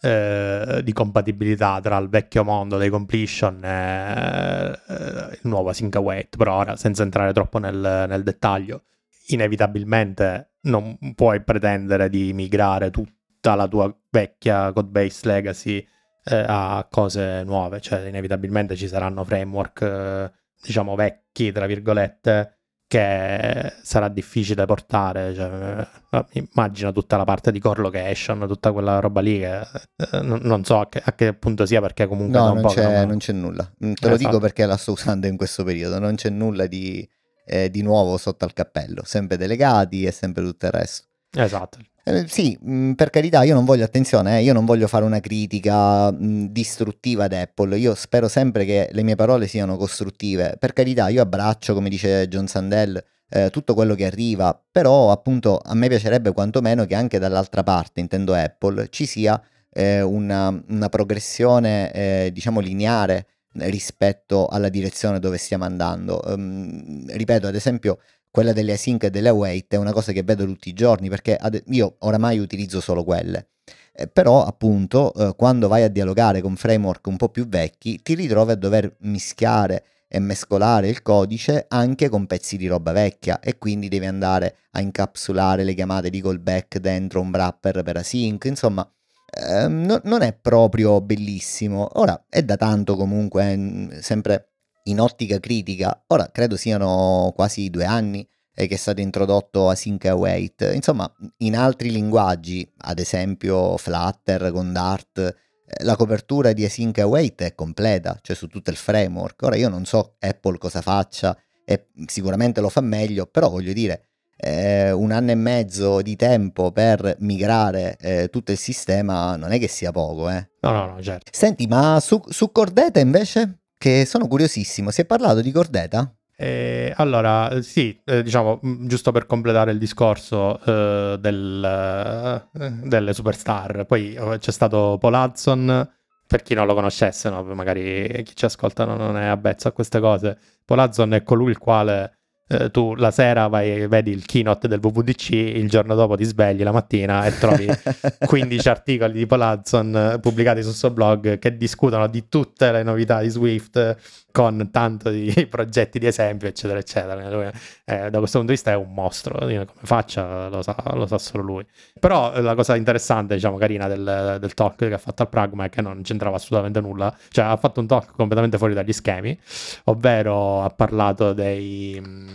eh, 0.05 0.81
di 0.83 0.93
compatibilità 0.93 1.79
tra 1.81 1.97
il 1.97 2.09
vecchio 2.09 2.43
mondo 2.43 2.77
dei 2.77 2.89
completion 2.89 3.63
e 3.63 4.79
eh, 4.87 5.29
il 5.31 5.39
nuovo 5.41 5.69
Async 5.69 5.95
Await, 5.95 6.37
però 6.37 6.57
ora 6.59 6.75
senza 6.75 7.01
entrare 7.01 7.33
troppo 7.33 7.57
nel, 7.57 8.05
nel 8.07 8.21
dettaglio 8.21 8.83
inevitabilmente 9.29 10.51
non 10.61 10.95
puoi 11.15 11.41
pretendere 11.41 12.09
di 12.09 12.33
migrare 12.33 12.91
tutta 12.91 13.55
la 13.55 13.67
tua 13.67 13.91
vecchia 14.11 14.71
codebase 14.71 15.27
legacy 15.27 15.87
eh, 16.23 16.45
a 16.47 16.87
cose 16.89 17.43
nuove, 17.43 17.81
cioè 17.81 18.07
inevitabilmente 18.07 18.75
ci 18.75 18.87
saranno 18.87 19.23
framework 19.23 19.81
eh, 19.81 20.31
diciamo 20.61 20.93
vecchi, 20.93 21.51
tra 21.51 21.65
virgolette, 21.65 22.57
che 22.87 23.73
sarà 23.81 24.07
difficile 24.09 24.65
portare. 24.65 25.33
Cioè, 25.33 25.87
eh, 26.11 26.25
immagino 26.33 26.91
tutta 26.91 27.17
la 27.17 27.23
parte 27.23 27.51
di 27.51 27.59
core 27.59 27.81
location, 27.81 28.45
tutta 28.47 28.71
quella 28.71 28.99
roba 28.99 29.21
lì 29.21 29.39
che 29.39 29.59
eh, 29.59 30.21
non, 30.21 30.63
so 30.63 30.79
a 30.79 30.89
che, 30.89 31.01
a 31.03 31.13
che, 31.13 31.33
punto 31.33 31.65
sia 31.65 31.81
perché 31.81 32.07
comunque 32.07 32.39
no, 32.39 32.53
non 32.53 32.65
c'è, 32.65 32.83
non... 32.83 33.07
non, 33.07 33.17
c'è, 33.17 33.33
nulla. 33.33 33.63
Mm, 33.63 33.93
te 33.93 34.07
lo 34.07 34.15
esatto. 34.15 34.29
dico 34.29 34.39
perché 34.39 34.65
la 34.65 34.77
sto 34.77 34.91
usando 34.91 35.27
in 35.27 35.37
questo 35.37 35.63
periodo, 35.63 35.99
non 35.99 36.15
c'è 36.15 36.29
nulla 36.29 36.67
di 36.67 37.07
eh, 37.45 37.69
di 37.69 37.81
nuovo 37.81 38.17
sotto 38.17 38.45
al 38.45 38.53
cappello, 38.53 39.03
sempre 39.05 39.37
delegati 39.37 40.03
e 40.03 40.11
sempre 40.11 40.43
tutto 40.43 40.65
il 40.65 40.71
resto. 40.71 41.07
Esatto. 41.35 41.79
Eh, 42.07 42.27
sì, 42.27 42.57
mm, 42.63 42.91
per 42.93 43.09
carità, 43.09 43.43
io 43.43 43.55
non 43.55 43.65
voglio, 43.65 43.83
attenzione, 43.83 44.37
eh, 44.37 44.43
io 44.43 44.53
non 44.53 44.63
voglio 44.63 44.87
fare 44.87 45.03
una 45.05 45.19
critica 45.19 46.11
mh, 46.11 46.17
mm, 46.25 46.45
distruttiva 46.45 47.23
ad 47.25 47.33
Apple, 47.33 47.77
io 47.77 47.95
spero 47.95 48.27
sempre 48.27 48.63
che 48.63 48.89
le 48.91 49.03
mie 49.03 49.15
parole 49.15 49.47
siano 49.47 49.75
costruttive. 49.75 50.55
Per 50.59 50.73
carità, 50.73 51.09
io 51.09 51.21
abbraccio, 51.21 51.73
come 51.73 51.89
dice 51.89 52.27
John 52.27 52.47
Sandell, 52.47 53.03
eh, 53.29 53.49
tutto 53.49 53.73
quello 53.73 53.95
che 53.95 54.05
arriva, 54.05 54.59
però 54.71 55.11
appunto 55.11 55.59
a 55.63 55.73
me 55.73 55.87
piacerebbe 55.87 56.31
quantomeno 56.31 56.85
che 56.85 56.93
anche 56.93 57.17
dall'altra 57.17 57.63
parte, 57.63 57.99
intendo 57.99 58.33
Apple, 58.35 58.89
ci 58.89 59.07
sia 59.07 59.41
eh, 59.71 60.01
una, 60.01 60.49
una, 60.69 60.89
progressione, 60.89 61.91
eh, 61.91 62.29
diciamo, 62.31 62.59
lineare 62.59 63.27
rispetto 63.57 64.47
alla 64.47 64.69
direzione 64.69 65.19
dove 65.19 65.37
stiamo 65.37 65.63
andando. 65.63 66.21
Um, 66.25 67.05
ripeto, 67.09 67.47
ad 67.47 67.55
esempio, 67.55 67.99
quella 68.35 68.51
delle 68.51 68.73
async 68.73 69.05
e 69.05 69.09
delle 69.09 69.29
await 69.29 69.73
è 69.73 69.77
una 69.77 69.93
cosa 69.93 70.11
che 70.11 70.21
vedo 70.21 70.43
tutti 70.43 70.67
i 70.67 70.73
giorni 70.73 71.07
perché 71.07 71.39
io 71.67 71.95
oramai 71.99 72.37
utilizzo 72.37 72.81
solo 72.81 73.05
quelle. 73.05 73.51
Eh, 73.93 74.07
però 74.09 74.43
appunto 74.43 75.13
eh, 75.13 75.35
quando 75.37 75.69
vai 75.69 75.83
a 75.83 75.87
dialogare 75.87 76.41
con 76.41 76.57
framework 76.57 77.07
un 77.07 77.15
po' 77.15 77.29
più 77.29 77.47
vecchi 77.47 78.01
ti 78.01 78.13
ritrovi 78.13 78.51
a 78.51 78.55
dover 78.55 78.93
mischiare 78.99 79.85
e 80.09 80.19
mescolare 80.19 80.89
il 80.89 81.01
codice 81.01 81.65
anche 81.69 82.09
con 82.09 82.27
pezzi 82.27 82.57
di 82.57 82.67
roba 82.67 82.91
vecchia 82.91 83.39
e 83.39 83.57
quindi 83.57 83.87
devi 83.87 84.05
andare 84.05 84.57
a 84.71 84.81
incapsulare 84.81 85.63
le 85.63 85.73
chiamate 85.73 86.09
di 86.09 86.21
callback 86.21 86.79
dentro 86.79 87.21
un 87.21 87.29
wrapper 87.29 87.83
per 87.83 87.95
async, 87.95 88.43
insomma 88.43 88.85
eh, 89.31 89.67
no, 89.69 90.01
non 90.03 90.23
è 90.23 90.33
proprio 90.33 90.99
bellissimo. 90.99 91.87
Ora 91.99 92.25
è 92.27 92.43
da 92.43 92.57
tanto 92.57 92.97
comunque, 92.97 93.53
eh, 93.53 94.01
sempre 94.01 94.54
in 94.87 94.99
ottica 94.99 95.39
critica. 95.39 96.03
Ora 96.07 96.29
credo 96.31 96.57
siano 96.57 97.31
quasi 97.35 97.69
due 97.69 97.85
anni 97.85 98.27
eh, 98.53 98.67
che 98.67 98.75
è 98.75 98.77
stato 98.77 99.01
introdotto 99.01 99.69
Async 99.69 100.05
Await. 100.05 100.71
Insomma, 100.73 101.11
in 101.37 101.55
altri 101.55 101.91
linguaggi, 101.91 102.69
ad 102.77 102.99
esempio 102.99 103.77
Flutter 103.77 104.51
con 104.51 104.71
Dart, 104.73 105.17
eh, 105.19 105.83
la 105.83 105.95
copertura 105.95 106.53
di 106.53 106.63
Async 106.63 106.97
Await 106.99 107.41
è 107.43 107.55
completa, 107.55 108.17
cioè 108.21 108.35
su 108.35 108.47
tutto 108.47 108.69
il 108.69 108.77
framework. 108.77 109.41
Ora 109.43 109.55
io 109.55 109.69
non 109.69 109.85
so 109.85 110.15
Apple 110.19 110.57
cosa 110.57 110.81
faccia 110.81 111.37
e 111.65 111.87
sicuramente 112.05 112.61
lo 112.61 112.69
fa 112.69 112.81
meglio, 112.81 113.25
però 113.25 113.49
voglio 113.49 113.73
dire, 113.73 114.09
eh, 114.37 114.91
un 114.91 115.11
anno 115.11 115.31
e 115.31 115.35
mezzo 115.35 116.01
di 116.01 116.15
tempo 116.15 116.71
per 116.71 117.15
migrare 117.19 117.97
eh, 117.99 118.29
tutto 118.29 118.51
il 118.51 118.57
sistema 118.57 119.35
non 119.35 119.51
è 119.51 119.59
che 119.59 119.67
sia 119.67 119.91
poco, 119.91 120.29
eh. 120.29 120.49
No, 120.61 120.71
no, 120.71 120.85
no, 120.93 121.01
certo. 121.01 121.31
Senti, 121.33 121.67
ma 121.67 121.99
su, 121.99 122.21
su 122.27 122.51
Cordeta 122.51 122.99
invece, 122.99 123.64
che 123.77 124.05
sono 124.05 124.27
curiosissimo, 124.27 124.91
si 124.91 125.01
è 125.01 125.05
parlato 125.05 125.41
di 125.41 125.51
Cordeta? 125.51 126.13
Eh, 126.37 126.93
allora, 126.97 127.61
sì, 127.61 127.97
eh, 128.03 128.21
diciamo, 128.21 128.59
mm, 128.65 128.87
giusto 128.87 129.11
per 129.11 129.25
completare 129.25 129.71
il 129.71 129.77
discorso 129.77 130.59
eh, 130.65 131.17
del, 131.19 132.47
eh, 132.53 132.69
delle 132.83 133.13
superstar, 133.13 133.85
poi 133.85 134.13
eh, 134.13 134.37
c'è 134.39 134.51
stato 134.51 134.99
Hudson, 135.01 135.89
per 136.27 136.41
chi 136.41 136.53
non 136.53 136.65
lo 136.65 136.73
conoscesse, 136.73 137.29
no? 137.29 137.43
magari 137.53 138.21
chi 138.23 138.35
ci 138.35 138.45
ascolta 138.45 138.83
non 138.83 139.15
è 139.17 139.25
avvezzo 139.25 139.67
a 139.67 139.71
queste 139.71 139.99
cose, 139.99 140.37
Hudson 140.67 141.13
è 141.13 141.23
colui 141.23 141.51
il 141.51 141.57
quale 141.57 142.24
eh, 142.47 142.69
tu 142.69 142.93
la 142.95 143.11
sera 143.11 143.47
vai, 143.47 143.87
vedi 143.87 144.11
il 144.11 144.25
keynote 144.25 144.67
del 144.67 144.79
WWDC, 144.81 145.29
il 145.31 145.69
giorno 145.69 145.95
dopo 145.95 146.15
ti 146.15 146.23
svegli 146.23 146.63
la 146.63 146.71
mattina 146.71 147.25
e 147.25 147.37
trovi 147.37 147.67
15 148.25 148.69
articoli 148.69 149.13
di 149.13 149.25
Palazzo 149.25 149.79
eh, 149.79 150.19
pubblicati 150.19 150.61
sul 150.61 150.73
suo 150.73 150.91
blog 150.91 151.39
che 151.39 151.57
discutono 151.57 152.07
di 152.07 152.27
tutte 152.29 152.71
le 152.71 152.83
novità 152.83 153.21
di 153.21 153.29
Swift 153.29 154.23
con 154.35 154.69
tanto 154.69 155.11
di 155.11 155.31
progetti 155.49 155.97
di 155.97 156.07
esempio, 156.07 156.49
eccetera, 156.49 156.77
eccetera. 156.77 157.29
Lui, 157.29 157.49
eh, 157.85 158.09
da 158.09 158.17
questo 158.17 158.39
punto 158.39 158.51
di 158.51 158.57
vista 158.57 158.71
è 158.71 158.75
un 158.75 158.93
mostro, 158.93 159.39
come 159.39 159.65
faccia 159.83 160.49
lo 160.49 160.61
sa, 160.61 160.75
lo 160.93 161.07
sa, 161.07 161.17
solo 161.17 161.41
lui. 161.41 161.65
Però 161.97 162.33
eh, 162.33 162.41
la 162.41 162.53
cosa 162.53 162.75
interessante, 162.75 163.35
diciamo, 163.35 163.55
carina 163.55 163.87
del, 163.87 164.37
del, 164.41 164.53
talk 164.53 164.75
che 164.75 164.93
ha 164.93 164.97
fatto 164.97 165.21
al 165.21 165.29
Pragma 165.29 165.63
è 165.63 165.69
che 165.69 165.81
non 165.81 166.01
c'entrava 166.01 166.35
assolutamente 166.35 166.81
nulla, 166.81 167.15
cioè 167.29 167.45
ha 167.45 167.55
fatto 167.55 167.79
un 167.79 167.87
talk 167.87 168.11
completamente 168.13 168.57
fuori 168.57 168.73
dagli 168.73 168.91
schemi, 168.91 169.39
ovvero 169.85 170.63
ha 170.63 170.69
parlato 170.69 171.31
dei, 171.31 171.97
mm, 172.05 172.34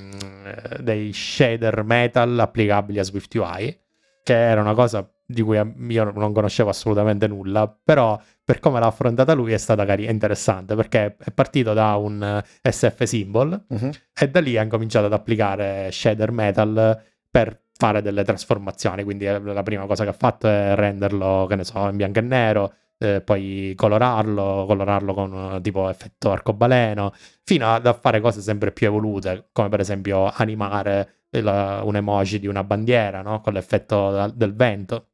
dei 0.80 1.12
shader 1.12 1.82
metal 1.84 2.38
applicabili 2.38 2.98
a 2.98 3.02
Swift 3.02 3.34
UI, 3.34 3.78
che 4.22 4.34
era 4.34 4.60
una 4.60 4.74
cosa 4.74 5.08
di 5.24 5.42
cui 5.42 5.56
io 5.56 6.10
non 6.10 6.32
conoscevo 6.32 6.70
assolutamente 6.70 7.28
nulla, 7.28 7.72
però 7.82 8.20
per 8.44 8.58
come 8.58 8.80
l'ha 8.80 8.86
affrontata 8.86 9.32
lui 9.32 9.52
è 9.52 9.58
stata 9.58 9.84
carina, 9.84 10.10
interessante 10.10 10.74
perché 10.74 11.16
è 11.16 11.30
partito 11.30 11.72
da 11.72 11.94
un 11.94 12.42
eh, 12.62 12.70
SF 12.70 13.04
symbol 13.04 13.64
uh-huh. 13.68 13.90
e 14.12 14.28
da 14.28 14.40
lì 14.40 14.58
ha 14.58 14.62
incominciato 14.62 15.06
ad 15.06 15.12
applicare 15.12 15.90
shader 15.92 16.32
metal 16.32 17.00
per 17.30 17.62
fare 17.72 18.02
delle 18.02 18.24
trasformazioni, 18.24 19.04
quindi 19.04 19.24
la 19.24 19.62
prima 19.62 19.86
cosa 19.86 20.02
che 20.02 20.10
ha 20.10 20.14
fatto 20.14 20.48
è 20.48 20.74
renderlo, 20.74 21.46
che 21.48 21.56
ne 21.56 21.64
so, 21.64 21.88
in 21.88 21.96
bianco 21.96 22.18
e 22.18 22.22
nero, 22.22 22.74
eh, 23.02 23.22
poi 23.22 23.72
colorarlo, 23.76 24.64
colorarlo 24.66 25.14
con 25.14 25.54
eh, 25.54 25.60
tipo 25.62 25.88
effetto 25.88 26.30
arcobaleno, 26.30 27.12
fino 27.44 27.72
ad 27.72 27.86
a 27.86 27.94
fare 27.94 28.20
cose 28.20 28.42
sempre 28.42 28.72
più 28.72 28.86
evolute, 28.88 29.48
come 29.52 29.70
per 29.70 29.80
esempio 29.80 30.26
animare 30.26 31.24
la, 31.30 31.80
un 31.82 31.96
emoji 31.96 32.38
di 32.38 32.46
una 32.46 32.62
bandiera, 32.62 33.22
no? 33.22 33.40
con 33.40 33.54
l'effetto 33.54 34.30
del 34.34 34.54
vento 34.54 35.06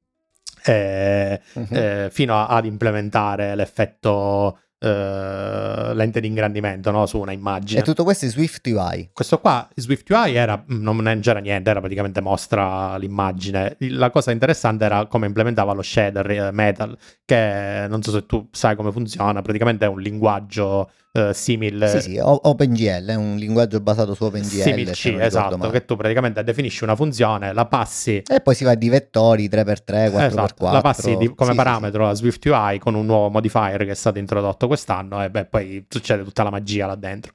eh, 0.66 1.40
uh-huh. 1.52 1.66
eh, 1.70 2.08
fino 2.10 2.34
a, 2.34 2.48
ad 2.48 2.64
implementare 2.64 3.54
l'effetto 3.54 4.60
Uh, 4.86 5.92
lente 5.94 6.20
di 6.20 6.28
ingrandimento 6.28 6.90
no? 6.90 7.06
su 7.06 7.18
una 7.18 7.32
immagine. 7.32 7.80
E 7.80 7.82
tutto 7.82 8.04
questo 8.04 8.26
è 8.26 8.28
Swift 8.28 8.66
UI. 8.66 9.10
Questo 9.12 9.38
qua, 9.40 9.68
Swift 9.74 10.08
UI 10.10 10.34
era, 10.34 10.56
mm, 10.56 10.82
non 10.82 11.18
c'era 11.20 11.40
niente, 11.40 11.70
era 11.70 11.80
praticamente 11.80 12.20
mostra 12.20 12.96
l'immagine. 12.96 13.76
La 13.90 14.10
cosa 14.10 14.30
interessante 14.30 14.84
era 14.84 15.06
come 15.06 15.26
implementava 15.26 15.72
lo 15.72 15.82
shader 15.82 16.30
eh, 16.30 16.50
metal, 16.52 16.96
che 17.24 17.86
non 17.88 18.02
so 18.02 18.10
se 18.12 18.26
tu 18.26 18.48
sai 18.52 18.76
come 18.76 18.92
funziona, 18.92 19.42
praticamente 19.42 19.84
è 19.84 19.88
un 19.88 20.00
linguaggio 20.00 20.90
uh, 21.16 21.32
simile. 21.32 21.88
Sì, 21.88 22.00
sì, 22.00 22.18
OpenGL 22.20 23.06
è 23.06 23.14
un 23.14 23.36
linguaggio 23.36 23.80
basato 23.80 24.14
su 24.14 24.24
OpenGL. 24.24 24.46
Simil 24.46 24.90
C, 24.90 25.16
esatto, 25.18 25.56
male. 25.56 25.72
che 25.72 25.84
tu 25.84 25.96
praticamente 25.96 26.42
definisci 26.44 26.84
una 26.84 26.94
funzione, 26.94 27.52
la 27.52 27.66
passi... 27.66 28.22
E 28.26 28.40
poi 28.40 28.54
si 28.54 28.64
va 28.64 28.74
di 28.74 28.88
vettori 28.88 29.48
3x3, 29.48 30.10
4x4. 30.10 30.24
Esatto, 30.24 30.70
la 30.70 30.80
passi 30.80 31.16
di, 31.16 31.34
come 31.34 31.50
sì, 31.50 31.56
parametro 31.56 32.04
sì. 32.04 32.10
a 32.10 32.14
Swift 32.14 32.44
UI 32.44 32.78
con 32.78 32.94
un 32.94 33.06
nuovo 33.06 33.30
modifier 33.30 33.84
che 33.84 33.90
è 33.90 33.94
stato 33.94 34.18
introdotto 34.18 34.66
quest'anno 34.66 35.22
e 35.22 35.30
beh, 35.30 35.46
poi 35.46 35.84
succede 35.88 36.22
tutta 36.22 36.42
la 36.42 36.50
magia 36.50 36.86
là 36.86 36.94
dentro. 36.94 37.32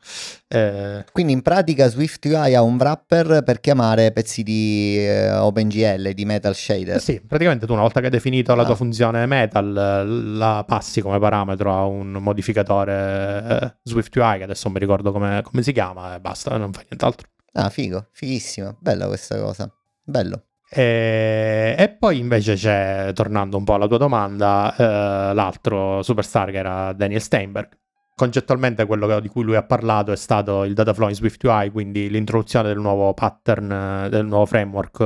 Eh... 0.47 1.05
Quindi 1.11 1.33
in 1.33 1.41
pratica 1.41 1.87
Swift 1.87 2.25
UI 2.25 2.55
ha 2.55 2.61
un 2.61 2.75
wrapper 2.75 3.43
per 3.43 3.59
chiamare 3.59 4.11
pezzi 4.11 4.43
di 4.43 4.97
eh, 4.97 5.31
OpenGL, 5.31 6.11
di 6.11 6.25
Metal 6.25 6.53
Shader. 6.53 6.95
Eh 6.97 6.99
sì, 6.99 7.21
praticamente 7.25 7.65
tu 7.65 7.73
una 7.73 7.81
volta 7.81 7.99
che 7.99 8.07
hai 8.07 8.11
definito 8.11 8.51
ah. 8.51 8.55
la 8.55 8.65
tua 8.65 8.75
funzione 8.75 9.25
Metal, 9.25 10.35
la 10.37 10.63
passi 10.67 11.01
come 11.01 11.19
parametro 11.19 11.73
a 11.73 11.85
un 11.85 12.11
modificatore 12.11 13.70
eh, 13.71 13.79
Swift 13.83 14.15
UI, 14.15 14.37
che 14.37 14.43
adesso 14.43 14.63
non 14.65 14.73
mi 14.73 14.79
ricordo 14.79 15.11
come, 15.11 15.41
come 15.43 15.61
si 15.61 15.71
chiama, 15.71 16.15
e 16.15 16.19
basta, 16.19 16.57
non 16.57 16.71
fa 16.73 16.81
nient'altro. 16.81 17.27
Ah, 17.53 17.69
figo, 17.69 18.07
fighissimo, 18.11 18.77
bella 18.79 19.07
questa 19.07 19.39
cosa, 19.39 19.71
bello. 20.03 20.45
E, 20.73 21.75
e, 21.77 21.89
poi 21.89 22.17
invece 22.19 22.55
c'è, 22.55 23.11
tornando 23.13 23.57
un 23.57 23.65
po' 23.65 23.73
alla 23.73 23.87
tua 23.87 23.97
domanda, 23.97 24.73
eh, 24.77 25.33
l'altro 25.33 26.01
superstar 26.01 26.49
che 26.49 26.57
era 26.57 26.93
Daniel 26.93 27.21
Steinberg. 27.21 27.77
Concettualmente 28.15 28.85
quello 28.85 29.19
di 29.19 29.27
cui 29.27 29.43
lui 29.43 29.55
ha 29.55 29.63
parlato 29.63 30.11
è 30.11 30.15
stato 30.15 30.63
il 30.63 30.73
data 30.73 30.93
flow 30.93 31.09
in 31.09 31.15
Swift 31.15 31.43
UI, 31.43 31.71
quindi 31.71 32.09
l'introduzione 32.09 32.69
del 32.69 32.77
nuovo 32.77 33.13
pattern, 33.13 34.07
del 34.09 34.25
nuovo 34.25 34.45
framework 34.45 34.99
uh, 34.99 35.03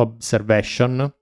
Observation, 0.00 1.12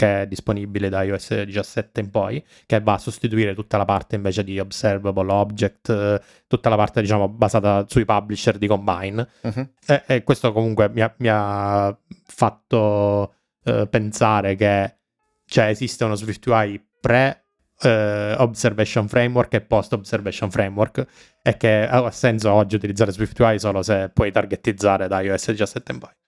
che 0.00 0.22
è 0.22 0.26
disponibile 0.26 0.88
da 0.88 1.02
iOS 1.02 1.42
17 1.42 2.00
in 2.00 2.10
poi, 2.10 2.42
che 2.64 2.80
va 2.80 2.94
a 2.94 2.98
sostituire 2.98 3.54
tutta 3.54 3.76
la 3.76 3.84
parte 3.84 4.16
invece 4.16 4.42
di 4.42 4.58
Observable 4.58 5.30
Object, 5.30 6.22
tutta 6.46 6.70
la 6.70 6.76
parte 6.76 7.02
diciamo 7.02 7.28
basata 7.28 7.84
sui 7.86 8.06
publisher 8.06 8.56
di 8.56 8.66
Combine. 8.66 9.28
Uh-huh. 9.42 9.68
E, 9.86 10.02
e, 10.06 10.24
questo 10.24 10.52
comunque 10.52 10.88
mi 10.88 11.02
ha, 11.02 11.14
mi 11.18 11.28
ha 11.30 11.94
fatto 12.24 13.34
eh, 13.62 13.86
pensare 13.90 14.54
che 14.54 14.96
cioè, 15.44 15.66
esiste 15.66 16.04
uno 16.04 16.14
SwiftUI 16.14 16.82
pre 16.98 17.44
eh, 17.82 18.36
Observation 18.38 19.06
Framework 19.06 19.52
e 19.52 19.60
post 19.60 19.92
Observation 19.92 20.50
Framework 20.50 21.06
e 21.42 21.58
che 21.58 21.86
ha 21.86 22.10
senso 22.10 22.50
oggi 22.52 22.76
utilizzare 22.76 23.12
SwiftUI 23.12 23.58
solo 23.58 23.82
se 23.82 24.08
puoi 24.14 24.32
targetizzare 24.32 25.08
da 25.08 25.20
iOS 25.20 25.50
17 25.50 25.92
in 25.92 25.98
poi. 25.98 26.19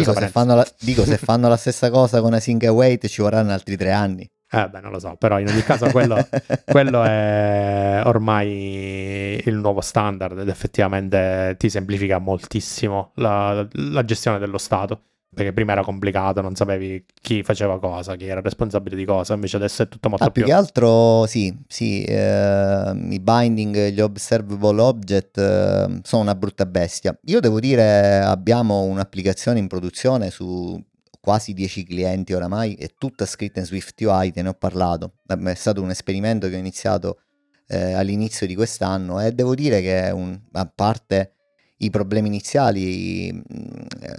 Dico 0.00 0.12
se, 0.14 0.30
la, 0.32 0.66
dico 0.80 1.04
se, 1.04 1.18
fanno 1.18 1.48
la, 1.48 1.56
stessa 1.56 1.90
cosa 1.90 2.20
con 2.20 2.32
Async 2.32 2.64
Await 2.64 3.06
ci 3.08 3.20
vorranno 3.20 3.52
altri 3.52 3.76
tre 3.76 3.92
anni. 3.92 4.28
Eh 4.50 4.68
beh, 4.68 4.80
non 4.80 4.90
lo 4.90 4.98
so, 4.98 5.16
però 5.18 5.38
in 5.38 5.48
ogni 5.48 5.62
caso 5.62 5.90
quello, 5.90 6.16
quello, 6.64 7.02
è 7.02 8.02
ormai 8.04 9.42
il 9.44 9.54
nuovo 9.54 9.80
standard 9.80 10.38
ed 10.38 10.48
effettivamente 10.48 11.56
ti 11.58 11.70
semplifica 11.70 12.18
moltissimo 12.18 13.12
la, 13.16 13.66
la 13.72 14.04
gestione 14.04 14.38
dello 14.38 14.58
Stato 14.58 15.00
perché 15.34 15.52
prima 15.52 15.72
era 15.72 15.82
complicato, 15.82 16.42
non 16.42 16.54
sapevi 16.54 17.04
chi 17.20 17.42
faceva 17.42 17.78
cosa, 17.78 18.16
chi 18.16 18.26
era 18.26 18.40
responsabile 18.40 18.96
di 18.96 19.04
cosa, 19.04 19.32
invece 19.32 19.56
adesso 19.56 19.82
è 19.82 19.88
tutto 19.88 20.08
molto 20.10 20.24
ah, 20.24 20.30
più... 20.30 20.42
più 20.42 20.52
che 20.52 20.56
altro 20.56 21.24
sì, 21.26 21.56
sì 21.66 22.02
eh, 22.04 22.92
i 23.10 23.18
binding, 23.18 23.88
gli 23.88 24.00
observable 24.00 24.80
object 24.82 25.38
eh, 25.38 26.00
sono 26.02 26.22
una 26.22 26.34
brutta 26.34 26.66
bestia. 26.66 27.18
Io 27.24 27.40
devo 27.40 27.60
dire 27.60 28.18
abbiamo 28.18 28.82
un'applicazione 28.82 29.58
in 29.58 29.68
produzione 29.68 30.30
su 30.30 30.78
quasi 31.18 31.54
10 31.54 31.84
clienti 31.84 32.34
oramai, 32.34 32.74
è 32.74 32.88
tutta 32.98 33.24
scritta 33.24 33.60
in 33.60 33.66
Swift 33.66 33.98
UI, 34.00 34.32
te 34.32 34.42
ne 34.42 34.48
ho 34.48 34.54
parlato, 34.54 35.14
è 35.26 35.54
stato 35.54 35.80
un 35.80 35.90
esperimento 35.90 36.48
che 36.48 36.56
ho 36.56 36.58
iniziato 36.58 37.20
eh, 37.68 37.92
all'inizio 37.92 38.46
di 38.46 38.54
quest'anno 38.54 39.20
e 39.20 39.32
devo 39.32 39.54
dire 39.54 39.80
che 39.80 40.10
un, 40.12 40.38
a 40.52 40.66
parte 40.66 41.36
i 41.84 41.90
problemi 41.90 42.28
iniziali, 42.28 43.32
mm, 43.32 43.40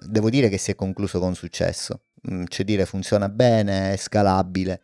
devo 0.05 0.29
dire 0.29 0.50
che 0.50 0.58
si 0.58 0.72
è 0.72 0.75
concluso 0.75 1.20
con 1.20 1.36
successo. 1.36 2.01
Cioè 2.48 2.65
dire 2.65 2.86
funziona 2.86 3.27
bene, 3.27 3.91
è 3.93 3.98
scalabile 3.98 4.82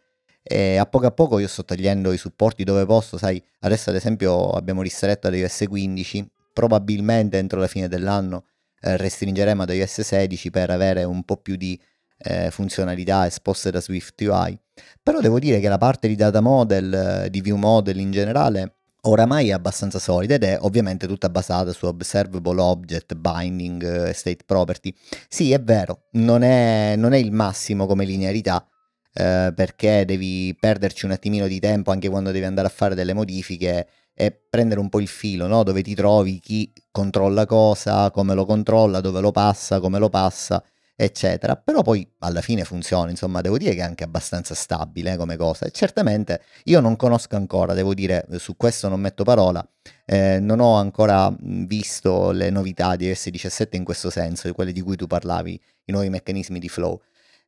e 0.52 0.78
a 0.78 0.86
poco 0.86 1.06
a 1.06 1.12
poco 1.12 1.40
io 1.40 1.48
sto 1.48 1.64
togliendo 1.64 2.12
i 2.12 2.18
supporti 2.18 2.64
dove 2.64 2.86
posso, 2.86 3.18
sai, 3.18 3.42
adesso 3.60 3.92
ad 3.92 3.96
esempio 3.96 4.50
abbiamo 4.50 4.82
ristretto 4.82 5.28
ad 5.28 5.36
iOS 5.36 5.66
15, 5.68 6.28
probabilmente 6.54 7.38
entro 7.38 7.60
la 7.60 7.68
fine 7.68 7.88
dell'anno 7.88 8.46
eh, 8.82 8.98
restringeremo 8.98 9.64
ad 9.64 9.70
iOS 9.70 10.02
16 10.02 10.50
per 10.50 10.70
avere 10.70 11.04
un 11.04 11.24
po' 11.24 11.38
più 11.38 11.56
di 11.56 11.80
eh, 12.18 12.50
funzionalità 12.52 13.28
esposte 13.28 13.72
da 13.72 13.80
Swift 13.80 14.20
UI. 14.22 14.60
Però 15.04 15.20
devo 15.20 15.40
dire 15.40 15.60
che 15.60 15.68
la 15.68 15.78
parte 15.78 16.08
di 16.08 16.16
data 16.16 16.42
model, 16.42 17.28
di 17.30 17.42
view 17.42 17.58
model 17.58 18.00
in 18.00 18.12
generale, 18.12 18.79
oramai 19.02 19.50
è 19.50 19.52
abbastanza 19.52 20.00
solida 20.00 20.36
ed 20.36 20.44
è 20.44 20.58
ovviamente 20.62 21.08
tutta 21.08 21.30
basata 21.30 21.72
su 21.72 21.86
observable 21.86 22.60
object, 22.62 23.16
binding, 23.16 24.08
eh, 24.08 24.14
state 24.14 24.44
property. 24.46 24.94
Sì, 25.28 25.52
è 25.52 25.62
vero, 25.62 26.08
non 26.14 26.44
è, 26.44 26.96
non 26.98 27.14
è 27.14 27.18
il 27.18 27.32
massimo 27.32 27.86
come 27.86 28.06
linearità, 28.06 28.66
eh, 29.14 29.52
perché 29.56 30.06
devi 30.06 30.56
perderci 30.60 31.06
un 31.06 31.12
attimino 31.12 31.48
di 31.48 31.60
tempo 31.60 31.92
anche 31.92 32.10
quando 32.10 32.32
devi 32.32 32.46
andare 32.46 32.68
a 32.68 32.72
fare 32.72 32.96
delle 32.96 33.14
modifiche 33.14 33.88
e 34.14 34.32
prendere 34.50 34.82
un 34.82 34.90
po' 34.90 35.00
il 35.00 35.08
filo, 35.08 35.48
no? 35.48 35.64
dove 35.64 35.82
ti 35.82 35.96
trovi, 35.96 36.40
chi 36.40 36.72
controlla 36.92 37.46
cosa, 37.46 38.12
come 38.12 38.34
lo 38.34 38.46
controlla, 38.46 39.00
dove 39.00 39.22
lo 39.22 39.32
passa, 39.32 39.80
come 39.80 39.98
lo 39.98 40.10
passa 40.10 40.62
eccetera. 41.02 41.56
Però 41.56 41.82
poi 41.82 42.08
alla 42.20 42.42
fine 42.42 42.66
funziona, 42.66 43.10
insomma, 43.10 43.40
devo 43.40 43.58
dire 43.58 43.74
che 43.74 43.80
è 43.80 43.84
anche 43.84 44.04
abbastanza 44.04 44.54
stabile 44.54 45.16
come 45.16 45.38
cosa. 45.38 45.66
E 45.66 45.72
certamente 45.72 46.42
io 46.66 46.82
non 46.82 46.98
conosco 46.98 47.38
ancora, 47.38 47.74
devo 47.74 47.94
dire, 47.94 48.28
su 48.38 48.58
questo 48.58 48.90
non 48.90 49.00
metto 49.00 49.24
parola, 49.24 49.66
eh, 50.06 50.40
non 50.42 50.60
ho 50.60 50.76
ancora 50.76 51.34
visto 51.40 52.32
le 52.32 52.50
novità 52.50 52.98
di 52.98 53.06
iOS 53.06 53.30
17 53.30 53.78
in 53.78 53.86
questo 53.86 54.10
senso, 54.10 54.52
quelle 54.54 54.74
di 54.74 54.82
cui 54.82 54.98
tu 54.98 55.08
parlavi, 55.08 55.60
i 55.86 55.92
nuovi 55.92 56.10
meccanismi 56.10 56.60
di 56.60 56.68
flow. 56.68 57.00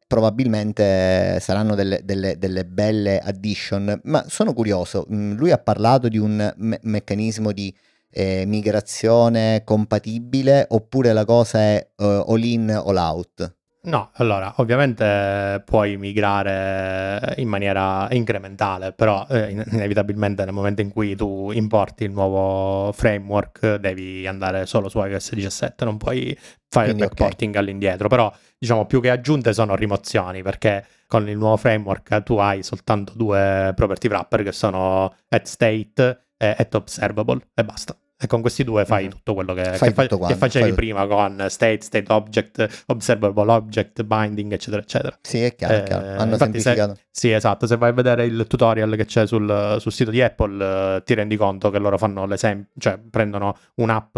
Probabilmente 0.08 1.40
saranno 1.42 1.76
delle, 1.76 2.02
delle, 2.04 2.38
delle 2.38 2.66
belle 2.66 3.20
addition, 3.20 4.00
ma 4.04 4.26
sono 4.28 4.54
curioso. 4.54 5.06
Lui 5.10 5.52
ha 5.52 5.58
parlato 5.58 6.08
di 6.08 6.18
un 6.18 6.54
me- 6.58 6.80
meccanismo 6.84 7.52
di 7.52 7.74
eh, 8.12 8.44
migrazione 8.46 9.64
compatibile 9.64 10.66
oppure 10.70 11.14
la 11.14 11.26
cosa 11.26 11.60
è 11.60 11.88
uh, 11.98 12.04
all 12.28 12.44
in 12.44 12.70
all 12.70 12.98
out? 12.98 13.56
No, 13.84 14.12
allora, 14.16 14.54
ovviamente 14.58 15.64
puoi 15.66 15.98
migrare 15.98 17.34
in 17.38 17.48
maniera 17.48 18.08
incrementale, 18.12 18.92
però 18.92 19.26
eh, 19.28 19.50
inevitabilmente 19.50 20.46
nel 20.46 20.54
momento 20.54 20.82
in 20.82 20.92
cui 20.92 21.16
tu 21.16 21.50
importi 21.52 22.04
il 22.04 22.12
nuovo 22.12 22.92
framework 22.92 23.78
devi 23.78 24.28
andare 24.28 24.68
solo 24.68 24.88
su 24.88 25.04
iOS 25.04 25.34
17, 25.34 25.84
non 25.84 25.98
puoi 25.98 26.38
fare 26.68 26.88
Quindi, 26.90 27.02
il 27.02 27.10
backporting 27.10 27.50
okay. 27.50 27.64
all'indietro, 27.64 28.08
però 28.08 28.32
diciamo 28.56 28.86
più 28.86 29.02
che 29.02 29.10
aggiunte 29.10 29.52
sono 29.52 29.74
rimozioni, 29.74 30.44
perché 30.44 30.86
con 31.08 31.28
il 31.28 31.38
nuovo 31.38 31.58
framework 31.58 32.22
tu 32.22 32.38
hai 32.38 32.62
soltanto 32.62 33.14
due 33.16 33.74
property 33.76 34.08
wrapper 34.08 34.44
che 34.44 34.52
sono 34.52 35.12
at 35.28 35.46
state 35.48 36.26
e 36.38 36.56
at 36.56 36.76
observable 36.76 37.48
e 37.56 37.64
basta. 37.64 37.98
E 38.24 38.28
con 38.28 38.42
questi 38.42 38.64
due 38.64 38.86
fai 38.86 39.08
mm. 39.08 39.10
tutto 39.10 39.34
quello 39.34 39.56
che, 39.56 39.64
fai 39.64 39.90
che, 39.90 39.94
fa, 39.96 40.08
quanto, 40.08 40.20
che 40.28 40.36
facevi 40.36 40.66
fai... 40.66 40.74
prima 40.76 41.08
con 41.08 41.46
state, 41.50 41.82
state 41.82 42.14
object, 42.14 42.84
observable 42.88 43.52
object, 43.52 44.04
binding, 44.04 44.54
eccetera, 44.54 44.80
eccetera. 44.80 45.18
Sì, 45.22 45.42
è 45.42 45.56
chiaro, 45.56 45.74
eh, 45.74 45.80
è 45.80 45.84
chiaro. 45.84 46.22
Hanno 46.22 46.38
semplificato. 46.38 46.94
Se, 46.94 47.02
sì, 47.10 47.32
esatto. 47.32 47.66
Se 47.66 47.78
vai 47.78 47.90
a 47.90 47.94
vedere 47.94 48.26
il 48.26 48.46
tutorial 48.48 48.96
che 48.96 49.06
c'è 49.06 49.26
sul, 49.26 49.78
sul 49.80 49.92
sito 49.92 50.12
di 50.12 50.22
Apple, 50.22 50.98
eh, 50.98 51.04
ti 51.04 51.16
rendi 51.16 51.36
conto 51.36 51.72
che 51.72 51.80
loro 51.80 51.98
fanno 51.98 52.28
l'esempio, 52.28 52.70
cioè 52.78 53.00
prendono 53.00 53.58
un'app 53.76 54.18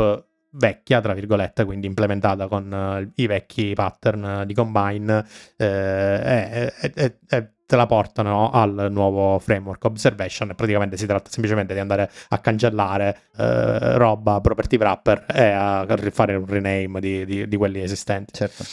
vecchia, 0.56 1.02
tra 1.02 1.14
virgolette, 1.14 1.66
quindi 1.66 1.88
implementata 1.88 2.48
con 2.48 2.72
uh, 2.72 3.12
i 3.16 3.28
vecchi 3.28 3.74
pattern 3.74 4.44
di 4.46 4.54
Combine, 4.54 5.26
eh, 5.58 6.72
e, 6.80 6.94
e, 6.94 7.18
e, 7.28 7.53
te 7.66 7.76
la 7.76 7.86
portano 7.86 8.50
al 8.52 8.88
nuovo 8.92 9.40
framework 9.40 9.84
Observation 9.86 10.54
praticamente 10.56 10.98
si 10.98 11.06
tratta 11.06 11.30
semplicemente 11.30 11.74
di 11.74 11.80
andare 11.80 12.10
a 12.30 12.38
cancellare 12.40 13.18
eh, 13.38 13.98
roba, 13.98 14.42
property 14.42 14.78
wrapper 14.78 15.26
e 15.34 15.44
a 15.44 15.86
fare 16.12 16.36
un 16.36 16.46
rename 16.46 17.00
di, 17.00 17.26
di, 17.26 17.48
di 17.48 17.56
quelli 17.58 17.82
esistenti. 17.82 18.34
Certo. 18.34 18.64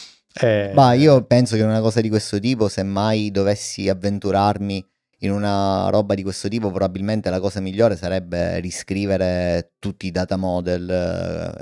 Eh, 0.40 0.73
Ma 0.75 0.92
io 0.92 1.23
penso 1.25 1.56
che 1.56 1.62
una 1.62 1.80
cosa 1.80 2.00
di 2.00 2.09
questo 2.09 2.38
tipo, 2.38 2.68
se 2.68 2.82
mai 2.82 3.30
dovessi 3.30 3.88
avventurarmi 3.88 4.85
in 5.23 5.32
una 5.32 5.88
roba 5.90 6.14
di 6.14 6.23
questo 6.23 6.49
tipo 6.49 6.70
probabilmente 6.70 7.30
la 7.30 7.40
cosa 7.40 7.61
migliore 7.61 7.97
sarebbe 7.97 8.59
riscrivere 8.61 9.73
tutti 9.78 10.06
i 10.06 10.11
data 10.11 10.37
model 10.37 10.88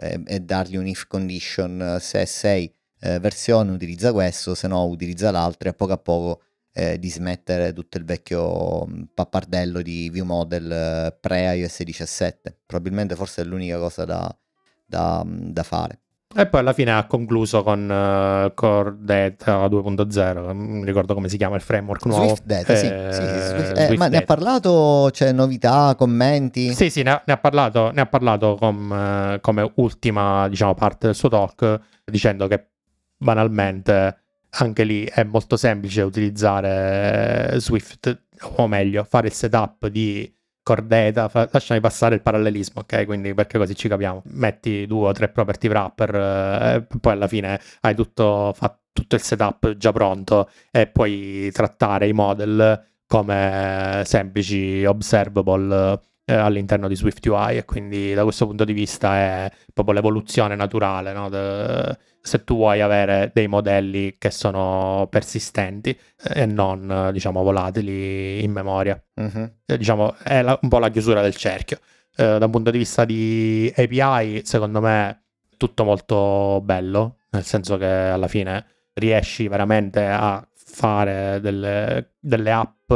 eh, 0.00 0.12
e, 0.12 0.22
e, 0.26 0.40
dargli 0.40 0.76
un 0.76 0.86
if 0.86 1.06
condition 1.08 1.96
se 2.00 2.24
sei 2.26 2.72
eh, 3.00 3.18
versione 3.18 3.72
utilizza 3.72 4.12
questo 4.12 4.54
se 4.54 4.68
no 4.68 4.84
utilizza 4.84 5.32
l'altro 5.32 5.68
e 5.68 5.72
a 5.72 5.74
poco 5.74 5.92
a 5.92 5.98
poco 5.98 6.42
eh, 6.72 6.98
di 6.98 7.10
smettere 7.10 7.72
tutto 7.72 7.98
il 7.98 8.04
vecchio 8.04 8.86
mm, 8.86 9.02
pappardello 9.14 9.82
di 9.82 10.08
view 10.10 10.24
model 10.24 10.70
eh, 10.70 11.16
pre 11.18 11.54
iOS 11.54 11.82
17 11.82 12.60
probabilmente 12.66 13.14
forse 13.14 13.42
è 13.42 13.44
l'unica 13.44 13.78
cosa 13.78 14.04
da, 14.04 14.38
da, 14.86 15.22
mm, 15.24 15.50
da 15.50 15.62
fare 15.62 16.00
e 16.34 16.46
poi 16.46 16.60
alla 16.60 16.74
fine 16.74 16.92
ha 16.92 17.06
concluso 17.06 17.62
con 17.62 17.88
uh, 17.88 18.52
Core 18.52 18.96
Data 19.00 19.64
2.0, 19.66 20.34
non 20.52 20.84
ricordo 20.84 21.14
come 21.14 21.30
si 21.30 21.38
chiama 21.38 21.56
il 21.56 21.62
framework 21.62 22.04
nuovo. 22.04 22.26
Swift 22.26 22.44
Data, 22.44 22.72
eh, 22.74 22.76
sì, 22.76 22.86
sì, 22.86 23.22
Swift, 23.22 23.78
eh, 23.78 23.86
Swift 23.86 23.90
ma 23.96 24.04
Data. 24.04 24.08
ne 24.08 24.16
ha 24.18 24.22
parlato, 24.26 25.08
c'è 25.10 25.32
novità, 25.32 25.94
commenti? 25.96 26.74
Sì, 26.74 26.90
sì, 26.90 27.02
ne 27.02 27.10
ha, 27.12 27.22
ne 27.24 27.32
ha 27.32 27.38
parlato, 27.38 27.90
ne 27.92 28.02
ha 28.02 28.06
parlato 28.06 28.56
com, 28.60 29.40
come 29.40 29.72
ultima 29.76 30.46
diciamo, 30.48 30.74
parte 30.74 31.06
del 31.06 31.14
suo 31.14 31.30
talk, 31.30 31.80
dicendo 32.04 32.46
che 32.46 32.68
banalmente 33.16 34.18
anche 34.50 34.84
lì 34.84 35.04
è 35.04 35.24
molto 35.24 35.56
semplice 35.56 36.02
utilizzare 36.02 37.58
Swift, 37.60 38.22
o 38.56 38.66
meglio, 38.66 39.04
fare 39.04 39.28
il 39.28 39.32
setup 39.32 39.86
di 39.88 40.32
core 40.62 40.86
data, 40.86 41.28
fa, 41.28 41.48
lasciami 41.50 41.80
passare 41.80 42.14
il 42.14 42.22
parallelismo, 42.22 42.82
ok? 42.82 43.06
Quindi 43.06 43.32
perché 43.34 43.58
così 43.58 43.74
ci 43.74 43.88
capiamo. 43.88 44.22
Metti 44.26 44.86
due 44.86 45.08
o 45.08 45.12
tre 45.12 45.28
property 45.30 45.68
wrapper 45.68 46.14
eh, 46.14 46.86
poi 47.00 47.12
alla 47.12 47.26
fine 47.26 47.60
hai 47.80 47.94
tutto, 47.94 48.52
fatto, 48.54 48.80
tutto 48.92 49.14
il 49.14 49.22
setup 49.22 49.76
già 49.76 49.92
pronto 49.92 50.50
e 50.70 50.86
puoi 50.86 51.50
trattare 51.52 52.08
i 52.08 52.12
model 52.12 52.84
come 53.06 54.02
semplici 54.04 54.84
observable 54.84 56.00
eh, 56.28 56.34
all'interno 56.34 56.88
di 56.88 56.94
Swift 56.94 57.24
UI 57.24 57.56
e 57.56 57.64
quindi 57.64 58.12
da 58.12 58.22
questo 58.22 58.46
punto 58.46 58.64
di 58.64 58.74
vista 58.74 59.16
è 59.16 59.50
proprio 59.72 59.94
l'evoluzione 59.94 60.54
naturale 60.54 61.14
no? 61.14 61.30
De, 61.30 61.96
se 62.20 62.44
tu 62.44 62.56
vuoi 62.56 62.82
avere 62.82 63.30
dei 63.32 63.48
modelli 63.48 64.16
che 64.18 64.30
sono 64.30 65.06
persistenti 65.08 65.88
eh, 65.88 66.42
e 66.42 66.46
non 66.46 67.08
diciamo 67.12 67.42
volatili 67.42 68.44
in 68.44 68.52
memoria 68.52 69.02
uh-huh. 69.14 69.52
eh, 69.64 69.78
diciamo 69.78 70.16
è 70.22 70.42
la, 70.42 70.58
un 70.60 70.68
po' 70.68 70.78
la 70.78 70.90
chiusura 70.90 71.22
del 71.22 71.34
cerchio 71.34 71.78
eh, 72.14 72.38
da 72.38 72.44
un 72.44 72.50
punto 72.50 72.70
di 72.70 72.76
vista 72.76 73.06
di 73.06 73.72
API 73.74 74.42
secondo 74.44 74.82
me 74.82 75.22
tutto 75.56 75.84
molto 75.84 76.60
bello 76.62 77.20
nel 77.30 77.44
senso 77.44 77.78
che 77.78 77.86
alla 77.86 78.28
fine 78.28 78.66
riesci 78.92 79.48
veramente 79.48 80.04
a 80.04 80.46
fare 80.52 81.40
delle, 81.40 82.16
delle 82.20 82.52
app 82.52 82.92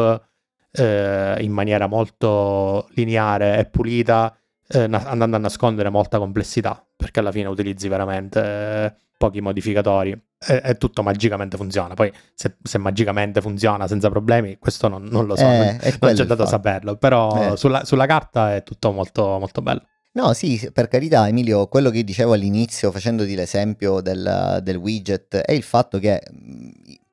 eh, 0.72 1.36
in 1.40 1.52
maniera 1.52 1.86
molto 1.86 2.88
lineare 2.94 3.58
e 3.58 3.66
pulita, 3.66 4.36
eh, 4.68 4.86
na- 4.86 5.04
andando 5.04 5.36
a 5.36 5.38
nascondere 5.38 5.90
molta 5.90 6.18
complessità, 6.18 6.84
perché 6.96 7.20
alla 7.20 7.32
fine 7.32 7.48
utilizzi 7.48 7.88
veramente 7.88 8.40
eh, 8.40 8.94
pochi 9.18 9.40
modificatori 9.40 10.10
e, 10.10 10.60
e, 10.64 10.76
tutto 10.76 11.02
magicamente 11.02 11.56
funziona. 11.56 11.94
Poi 11.94 12.12
se, 12.34 12.56
se, 12.62 12.78
magicamente 12.78 13.40
funziona 13.40 13.86
senza 13.86 14.08
problemi, 14.08 14.58
questo 14.58 14.88
non, 14.88 15.04
non 15.04 15.26
lo 15.26 15.36
so, 15.36 15.44
non, 15.44 15.78
non 16.00 16.14
c'è 16.14 16.24
dato 16.24 16.46
saperlo, 16.46 16.96
però 16.96 17.52
eh. 17.52 17.56
sulla, 17.56 17.84
sulla, 17.84 18.06
carta 18.06 18.54
è 18.54 18.62
tutto 18.62 18.90
molto, 18.90 19.38
molto 19.38 19.62
bello. 19.62 19.82
No, 20.14 20.34
sì, 20.34 20.70
per 20.72 20.88
carità, 20.88 21.26
Emilio, 21.26 21.68
quello 21.68 21.88
che 21.88 22.04
dicevo 22.04 22.34
all'inizio 22.34 22.90
facendoti 22.90 23.34
l'esempio 23.34 24.02
del, 24.02 24.60
del 24.62 24.76
widget 24.76 25.36
è 25.36 25.52
il 25.52 25.62
fatto 25.62 25.98
che 25.98 26.20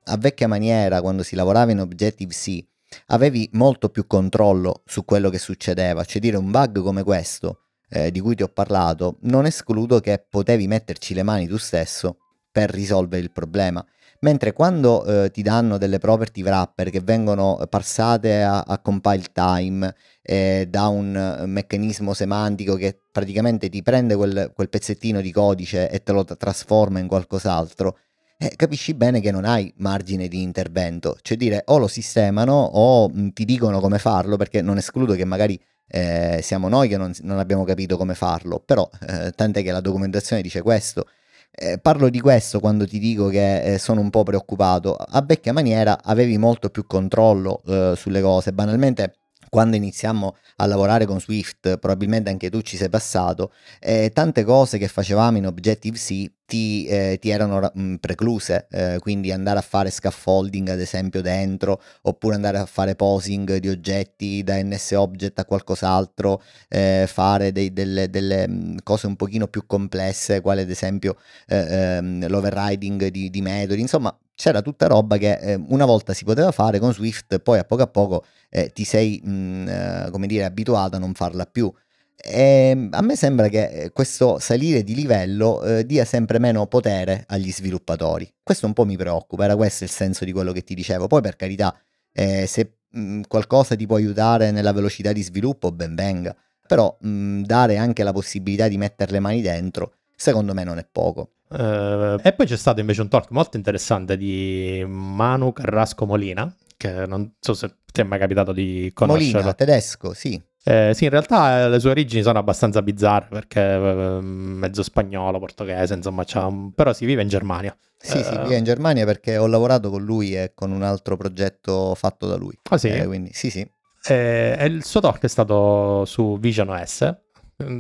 a 0.04 0.17
vecchia 0.17 0.48
maniera, 0.48 1.00
quando 1.00 1.24
si 1.24 1.36
lavorava 1.36 1.72
in 1.72 1.80
Objective-C, 1.80 2.65
avevi 3.08 3.49
molto 3.54 3.89
più 3.89 4.08
controllo 4.08 4.82
su 4.86 5.06
quello 5.06 5.30
che 5.30 5.39
succedeva, 5.39 6.04
cioè 6.04 6.21
dire 6.21 6.38
un 6.38 6.52
bug 6.52 6.82
come 6.82 7.04
questo 7.04 7.62
eh, 7.89 8.12
di 8.12 8.19
cui 8.19 8.36
ti 8.36 8.43
ho 8.43 8.47
parlato, 8.47 9.17
non 9.21 9.45
escludo 9.45 9.99
che 9.99 10.25
potevi 10.30 10.67
metterci 10.67 11.13
le 11.13 11.23
mani 11.23 11.47
tu 11.47 11.58
stesso 11.58 12.17
per 12.52 12.69
risolvere 12.69 13.21
il 13.21 13.32
problema. 13.32 13.86
Mentre 14.21 14.52
quando 14.52 15.06
eh, 15.06 15.32
ti 15.32 15.41
danno 15.41 15.78
delle 15.78 15.97
property 15.97 16.43
wrapper 16.43 16.89
che 16.89 16.99
vengono 16.99 17.58
parsate 17.69 18.43
a, 18.43 18.60
a 18.60 18.80
compile 18.80 19.23
time 19.32 19.95
eh, 20.21 20.67
da 20.69 20.88
un 20.88 21.43
meccanismo 21.45 22.13
semantico 22.13 22.75
che 22.75 22.99
praticamente 23.12 23.69
ti 23.69 23.82
prende 23.82 24.17
quel, 24.17 24.52
quel 24.54 24.67
pezzettino 24.67 25.21
di 25.21 25.32
codice 25.32 25.89
e 25.89 26.04
te 26.04 26.12
lo 26.12 26.25
trasforma 26.25 26.99
in 26.99 27.08
qualcos'altro, 27.08 27.97
eh, 28.41 28.54
capisci 28.56 28.93
bene 28.93 29.19
che 29.19 29.32
non 29.32 29.43
hai 29.43 29.71
margine 29.78 30.30
di 30.30 30.41
intervento, 30.41 31.17
cioè 31.21 31.36
dire 31.36 31.63
o 31.65 31.78
lo 31.78 31.88
sistemano 31.88 32.54
o 32.54 33.10
mh, 33.10 33.34
ti 33.34 33.43
dicono 33.43 33.82
come 33.82 33.99
farlo, 33.99 34.38
perché 34.38 34.62
non 34.62 34.78
escludo 34.78 35.13
che 35.13 35.25
magari 35.25 35.60
eh, 35.88 36.39
siamo 36.41 36.69
noi 36.69 36.88
che 36.88 36.95
non, 36.95 37.12
non, 37.23 37.38
abbiamo 37.39 37.65
capito 37.65 37.97
come 37.97 38.13
farlo, 38.15 38.62
però 38.63 38.89
eh, 39.08 39.32
tant'è 39.36 39.62
che 39.62 39.71
la 39.71 39.82
documentazione 39.82 40.41
dice 40.41 40.62
questo. 40.62 41.08
Eh, 41.52 41.80
parlo 41.80 42.10
di 42.10 42.21
questo 42.21 42.62
quando 42.62 42.88
ti 42.88 42.99
dico 42.99 43.28
che 43.28 43.73
eh, 43.73 43.78
sono 43.78 43.99
un 43.99 44.10
po' 44.10 44.23
preoccupato. 44.23 44.95
A 44.95 45.21
vecchia 45.21 45.52
maniera 45.52 45.99
avevi 46.02 46.38
molto 46.38 46.69
più 46.69 46.86
controllo 46.88 47.62
eh, 47.67 47.93
sulle 47.97 48.21
cose. 48.21 48.54
Banalmente 48.54 49.18
quando 49.50 49.76
iniziamo 49.76 50.36
a 50.58 50.66
lavorare 50.66 51.06
con 51.06 51.20
Swift, 51.20 51.78
probabilmente 51.78 52.30
anche 52.30 52.50
tu 52.50 52.62
ci 52.62 52.78
sei 52.78 52.90
passato, 52.90 53.52
eh, 53.80 54.12
tante 54.14 54.44
cose 54.44 54.78
che 54.78 54.88
facevamo 54.88 55.38
in 55.38 55.48
Objective-C 55.48 56.32
ti, 56.50 56.86
eh, 56.88 57.18
ti 57.22 57.30
erano 57.30 57.72
mh, 57.72 57.96
precluse, 57.96 58.68
eh, 58.72 58.98
quindi 59.00 59.32
andare 59.32 59.60
a 59.60 59.62
fare 59.62 59.92
scaffolding 59.92 60.70
ad 60.70 60.80
esempio 60.80 61.22
dentro, 61.22 61.80
oppure 62.02 62.36
andare 62.36 62.58
a 62.58 62.66
fare 62.66 62.96
posing 62.96 63.58
di 63.58 63.70
oggetti 63.70 64.44
da 64.44 64.62
NSObject 64.62 65.40
a 65.40 65.46
qualcos'altro, 65.46 66.42
eh, 66.68 67.06
fare 67.08 67.52
dei, 67.52 67.72
delle, 67.72 68.10
delle, 68.10 68.76
cose 68.84 69.06
un 69.06 69.16
pochino 69.16 69.48
più 69.48 69.66
complesse, 69.68 70.42
quale 70.42 70.62
ad 70.62 70.70
esempio 70.70 71.18
eh, 71.48 71.58
ehm, 71.58 72.28
l'overriding 72.28 73.08
di, 73.08 73.30
di 73.30 73.42
metodi, 73.42 73.82
insomma 73.82 74.18
c'era 74.39 74.62
tutta 74.62 74.88
roba 74.88 75.17
che 75.17 75.34
eh, 75.34 75.62
una 75.67 75.84
volta 75.84 76.13
si 76.13 76.23
poteva 76.23 76.54
fare 76.54 76.80
con 76.80 76.93
Swift, 76.93 77.39
poi 77.39 77.60
a 77.60 77.65
poco 77.65 77.82
a 77.82 77.88
poco 77.88 78.23
eh, 78.49 78.71
ti 78.71 78.86
sei, 78.86 79.19
mh, 79.21 79.32
mm, 79.32 79.67
eh, 79.67 80.08
come 80.12 80.28
dire, 80.28 80.45
abituato 80.45 80.95
a 80.95 80.99
non 80.99 81.13
farla 81.13 81.45
più. 81.45 81.69
E 82.15 82.88
a 82.89 83.02
me 83.02 83.15
sembra 83.17 83.49
che 83.49 83.67
eh, 83.67 83.89
questo 83.91 84.39
salire 84.39 84.84
di 84.86 84.95
livello 84.95 85.62
eh, 85.63 85.86
dia 85.86 86.06
sempre 86.06 86.39
meno 86.39 86.67
potere 86.67 87.25
agli 87.28 87.52
sviluppatori. 87.52 88.34
Questo 88.41 88.65
un 88.65 88.71
po' 88.71 88.86
mi 88.86 88.95
preoccupa, 88.95 89.43
era 89.43 89.58
questo 89.58 89.84
il 89.84 89.89
senso 89.89 90.23
di 90.23 90.32
quello 90.32 90.54
che 90.54 90.63
ti 90.63 90.73
dicevo. 90.73 91.08
Poi 91.08 91.19
per 91.19 91.36
carità, 91.36 91.78
eh, 92.13 92.45
se 92.47 92.78
mh, 92.91 93.23
qualcosa 93.28 93.75
ti 93.75 93.86
può 93.86 93.97
aiutare 93.97 94.52
nella 94.52 94.71
velocità 94.71 95.12
di 95.12 95.21
sviluppo, 95.21 95.73
ben 95.73 95.95
venga. 95.95 96.34
Però 96.65 96.97
mh, 96.97 97.41
dare 97.41 97.75
anche 97.75 98.04
la 98.04 98.13
possibilità 98.13 98.69
di 98.69 98.78
mettere 98.78 99.12
le 99.12 99.19
mani 99.19 99.41
dentro, 99.41 99.95
secondo 100.15 100.54
me 100.54 100.63
non 100.63 100.78
è 100.78 100.88
poco. 100.89 101.32
Uh, 101.50 102.20
e 102.22 102.34
poi 102.34 102.46
c'è 102.46 102.56
stato 102.56 102.80
invece 102.80 103.02
un 103.02 103.08
talk 103.08 103.32
molto 103.32 103.58
interessante 103.58 104.18
di 104.18 104.86
Manu 104.88 105.52
Carrasco 105.52 106.06
Molina, 106.06 106.54
che 106.78 107.08
non 107.08 107.34
so 107.40 107.54
se 107.54 107.78
ti 107.92 108.02
è 108.02 108.04
mai 108.04 108.20
capitato 108.20 108.52
di 108.52 108.92
conoscerlo. 108.94 109.34
Molina, 109.34 109.54
tedesco, 109.54 110.14
sì. 110.14 110.42
Eh, 110.64 110.92
sì, 110.94 111.06
in 111.06 111.10
realtà 111.10 111.64
eh, 111.64 111.70
le 111.70 111.80
sue 111.80 111.90
origini 111.90 112.22
sono 112.22 112.38
abbastanza 112.38 112.82
bizzarre 112.82 113.28
perché 113.30 113.62
eh, 113.62 114.20
mezzo 114.22 114.84
spagnolo, 114.84 115.40
portoghese, 115.40 115.96
insomma, 115.96 116.24
un... 116.34 116.74
però 116.74 116.94
si 116.94 117.06
vive 117.06 117.24
in 117.24 117.28
Germania. 117.28 117.76
Sì, 117.98 118.24
si 118.24 118.38
vive 118.38 118.56
in 118.56 118.64
Germania 118.64 119.04
perché 119.04 119.38
ho 119.38 119.48
lavorato 119.48 119.90
con 119.90 120.04
lui 120.04 120.34
e 120.36 120.54
con 120.54 120.72
un 120.72 120.84
altro 120.84 121.18
progetto 121.18 121.96
fatto 121.96 122.28
da 122.28 122.36
lui. 122.36 122.58
Ah 122.70 122.78
sì? 122.78 122.90
quindi, 123.06 123.32
sì, 123.34 123.50
sì. 123.50 123.70
e 124.08 124.66
il 124.66 124.86
suo 124.86 125.02
talk 125.02 125.22
è 125.24 125.28
stato 125.28 126.06
su 126.06 126.38
Vision 126.40 126.70
OS, 126.70 127.14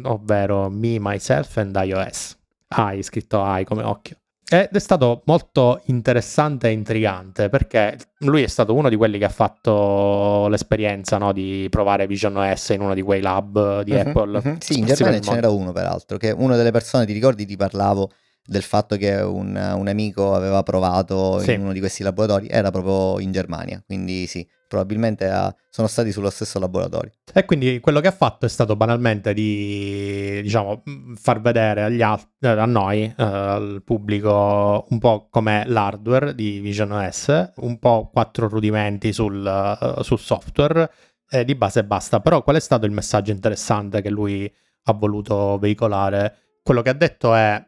ovvero 0.03 0.69
Me, 0.69 0.97
Myself 0.99 1.57
and 1.57 1.79
iOS. 1.81 2.38
Hai 2.69 3.03
scritto 3.03 3.41
AI 3.41 3.65
come 3.65 3.83
occhio. 3.83 4.17
Ed 4.51 4.69
è 4.71 4.79
stato 4.79 5.21
molto 5.25 5.79
interessante 5.85 6.69
e 6.69 6.71
intrigante 6.71 7.49
perché 7.49 7.95
lui 8.19 8.41
è 8.41 8.47
stato 8.47 8.73
uno 8.73 8.89
di 8.89 8.95
quelli 8.95 9.19
che 9.19 9.25
ha 9.25 9.29
fatto 9.29 10.47
l'esperienza 10.47 11.19
no, 11.19 11.33
di 11.33 11.67
provare 11.69 12.07
Vision 12.07 12.35
OS 12.35 12.69
in 12.69 12.81
uno 12.81 12.95
di 12.95 13.03
quei 13.03 13.21
lab 13.21 13.81
di 13.81 13.91
uh-huh, 13.91 13.99
Apple. 13.99 14.41
Uh-huh. 14.43 14.55
Sì, 14.59 14.79
in 14.79 14.85
Germania 14.85 15.19
ce 15.19 15.33
n'era 15.33 15.49
uno 15.49 15.71
peraltro, 15.71 16.17
che 16.17 16.31
una 16.31 16.55
delle 16.55 16.71
persone, 16.71 17.05
ti 17.05 17.13
ricordi, 17.13 17.45
ti 17.45 17.55
parlavo 17.55 18.09
del 18.49 18.63
fatto 18.63 18.97
che 18.97 19.13
un, 19.15 19.55
un 19.55 19.87
amico 19.87 20.33
aveva 20.33 20.63
provato 20.63 21.39
sì. 21.39 21.53
in 21.53 21.61
uno 21.61 21.71
di 21.71 21.79
questi 21.79 22.03
laboratori, 22.03 22.47
era 22.49 22.71
proprio 22.71 23.19
in 23.19 23.31
Germania, 23.31 23.81
quindi 23.85 24.25
sì, 24.25 24.45
probabilmente 24.67 25.29
ha, 25.29 25.53
sono 25.69 25.87
stati 25.87 26.11
sullo 26.11 26.29
stesso 26.29 26.59
laboratorio. 26.59 27.11
E 27.31 27.45
quindi 27.45 27.79
quello 27.79 27.99
che 27.99 28.07
ha 28.07 28.11
fatto 28.11 28.45
è 28.45 28.49
stato 28.49 28.75
banalmente 28.75 29.33
di, 29.33 30.41
diciamo, 30.41 30.81
far 31.15 31.41
vedere 31.41 31.83
agli 31.83 32.01
alt- 32.01 32.29
eh, 32.39 32.47
a 32.47 32.65
noi, 32.65 33.03
eh, 33.03 33.13
al 33.23 33.81
pubblico, 33.85 34.85
un 34.89 34.99
po' 34.99 35.27
com'è 35.29 35.65
l'hardware 35.67 36.33
di 36.33 36.59
Vision 36.59 36.91
OS, 36.91 37.51
un 37.57 37.77
po' 37.77 38.09
quattro 38.11 38.47
rudimenti 38.47 39.13
sul, 39.13 39.77
uh, 39.79 40.01
sul 40.01 40.19
software, 40.19 40.89
e 41.29 41.45
di 41.45 41.53
base 41.53 41.83
basta. 41.83 42.19
Però 42.19 42.43
qual 42.43 42.55
è 42.55 42.59
stato 42.59 42.87
il 42.87 42.91
messaggio 42.91 43.31
interessante 43.31 44.01
che 44.01 44.09
lui 44.09 44.51
ha 44.85 44.93
voluto 44.93 45.57
veicolare? 45.59 46.59
Quello 46.63 46.81
che 46.81 46.89
ha 46.89 46.93
detto 46.93 47.33
è 47.33 47.63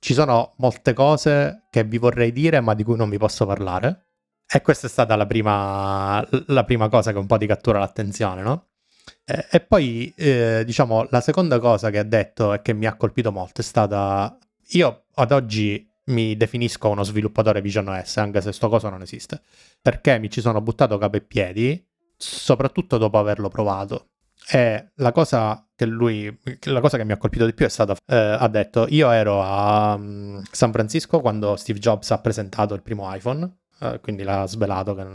ci 0.00 0.14
sono 0.14 0.54
molte 0.56 0.92
cose 0.92 1.66
che 1.70 1.84
vi 1.84 1.98
vorrei 1.98 2.32
dire 2.32 2.60
ma 2.60 2.74
di 2.74 2.82
cui 2.82 2.96
non 2.96 3.08
vi 3.08 3.18
posso 3.18 3.46
parlare 3.46 4.06
e 4.52 4.62
questa 4.62 4.88
è 4.88 4.90
stata 4.90 5.14
la 5.14 5.26
prima, 5.26 6.26
la 6.46 6.64
prima 6.64 6.88
cosa 6.88 7.12
che 7.12 7.18
un 7.18 7.26
po' 7.26 7.36
ti 7.38 7.46
cattura 7.46 7.78
l'attenzione, 7.78 8.42
no? 8.42 8.70
E, 9.24 9.46
e 9.48 9.60
poi, 9.60 10.12
eh, 10.16 10.64
diciamo, 10.64 11.06
la 11.10 11.20
seconda 11.20 11.60
cosa 11.60 11.90
che 11.90 11.98
ha 11.98 12.02
detto 12.02 12.52
e 12.52 12.60
che 12.60 12.72
mi 12.72 12.86
ha 12.86 12.96
colpito 12.96 13.30
molto 13.30 13.60
è 13.60 13.64
stata... 13.64 14.36
Io 14.72 15.04
ad 15.14 15.30
oggi 15.30 15.88
mi 16.06 16.36
definisco 16.36 16.88
uno 16.88 17.04
sviluppatore 17.04 17.60
Vision 17.60 17.88
OS, 17.88 18.16
anche 18.16 18.40
se 18.40 18.50
sto 18.50 18.68
cosa 18.68 18.88
non 18.88 19.02
esiste, 19.02 19.40
perché 19.80 20.18
mi 20.18 20.28
ci 20.28 20.40
sono 20.40 20.60
buttato 20.60 20.98
capo 20.98 21.16
e 21.16 21.20
piedi, 21.20 21.88
soprattutto 22.16 22.98
dopo 22.98 23.18
averlo 23.18 23.48
provato. 23.48 24.08
E 24.48 24.92
la 24.96 25.12
cosa 25.12 25.66
che 25.74 25.86
lui, 25.86 26.40
la 26.64 26.80
cosa 26.80 26.96
che 26.96 27.04
mi 27.04 27.12
ha 27.12 27.16
colpito 27.16 27.46
di 27.46 27.54
più 27.54 27.66
è 27.66 27.68
stata, 27.68 27.94
eh, 28.06 28.16
ha 28.16 28.48
detto, 28.48 28.86
io 28.88 29.10
ero 29.10 29.42
a 29.42 29.94
um, 29.94 30.42
San 30.50 30.72
Francisco 30.72 31.20
quando 31.20 31.56
Steve 31.56 31.78
Jobs 31.78 32.10
ha 32.10 32.20
presentato 32.20 32.74
il 32.74 32.82
primo 32.82 33.12
iPhone 33.14 33.60
eh, 33.80 33.98
quindi 34.00 34.22
l'ha 34.22 34.46
svelato 34.46 34.94
che 34.94 35.06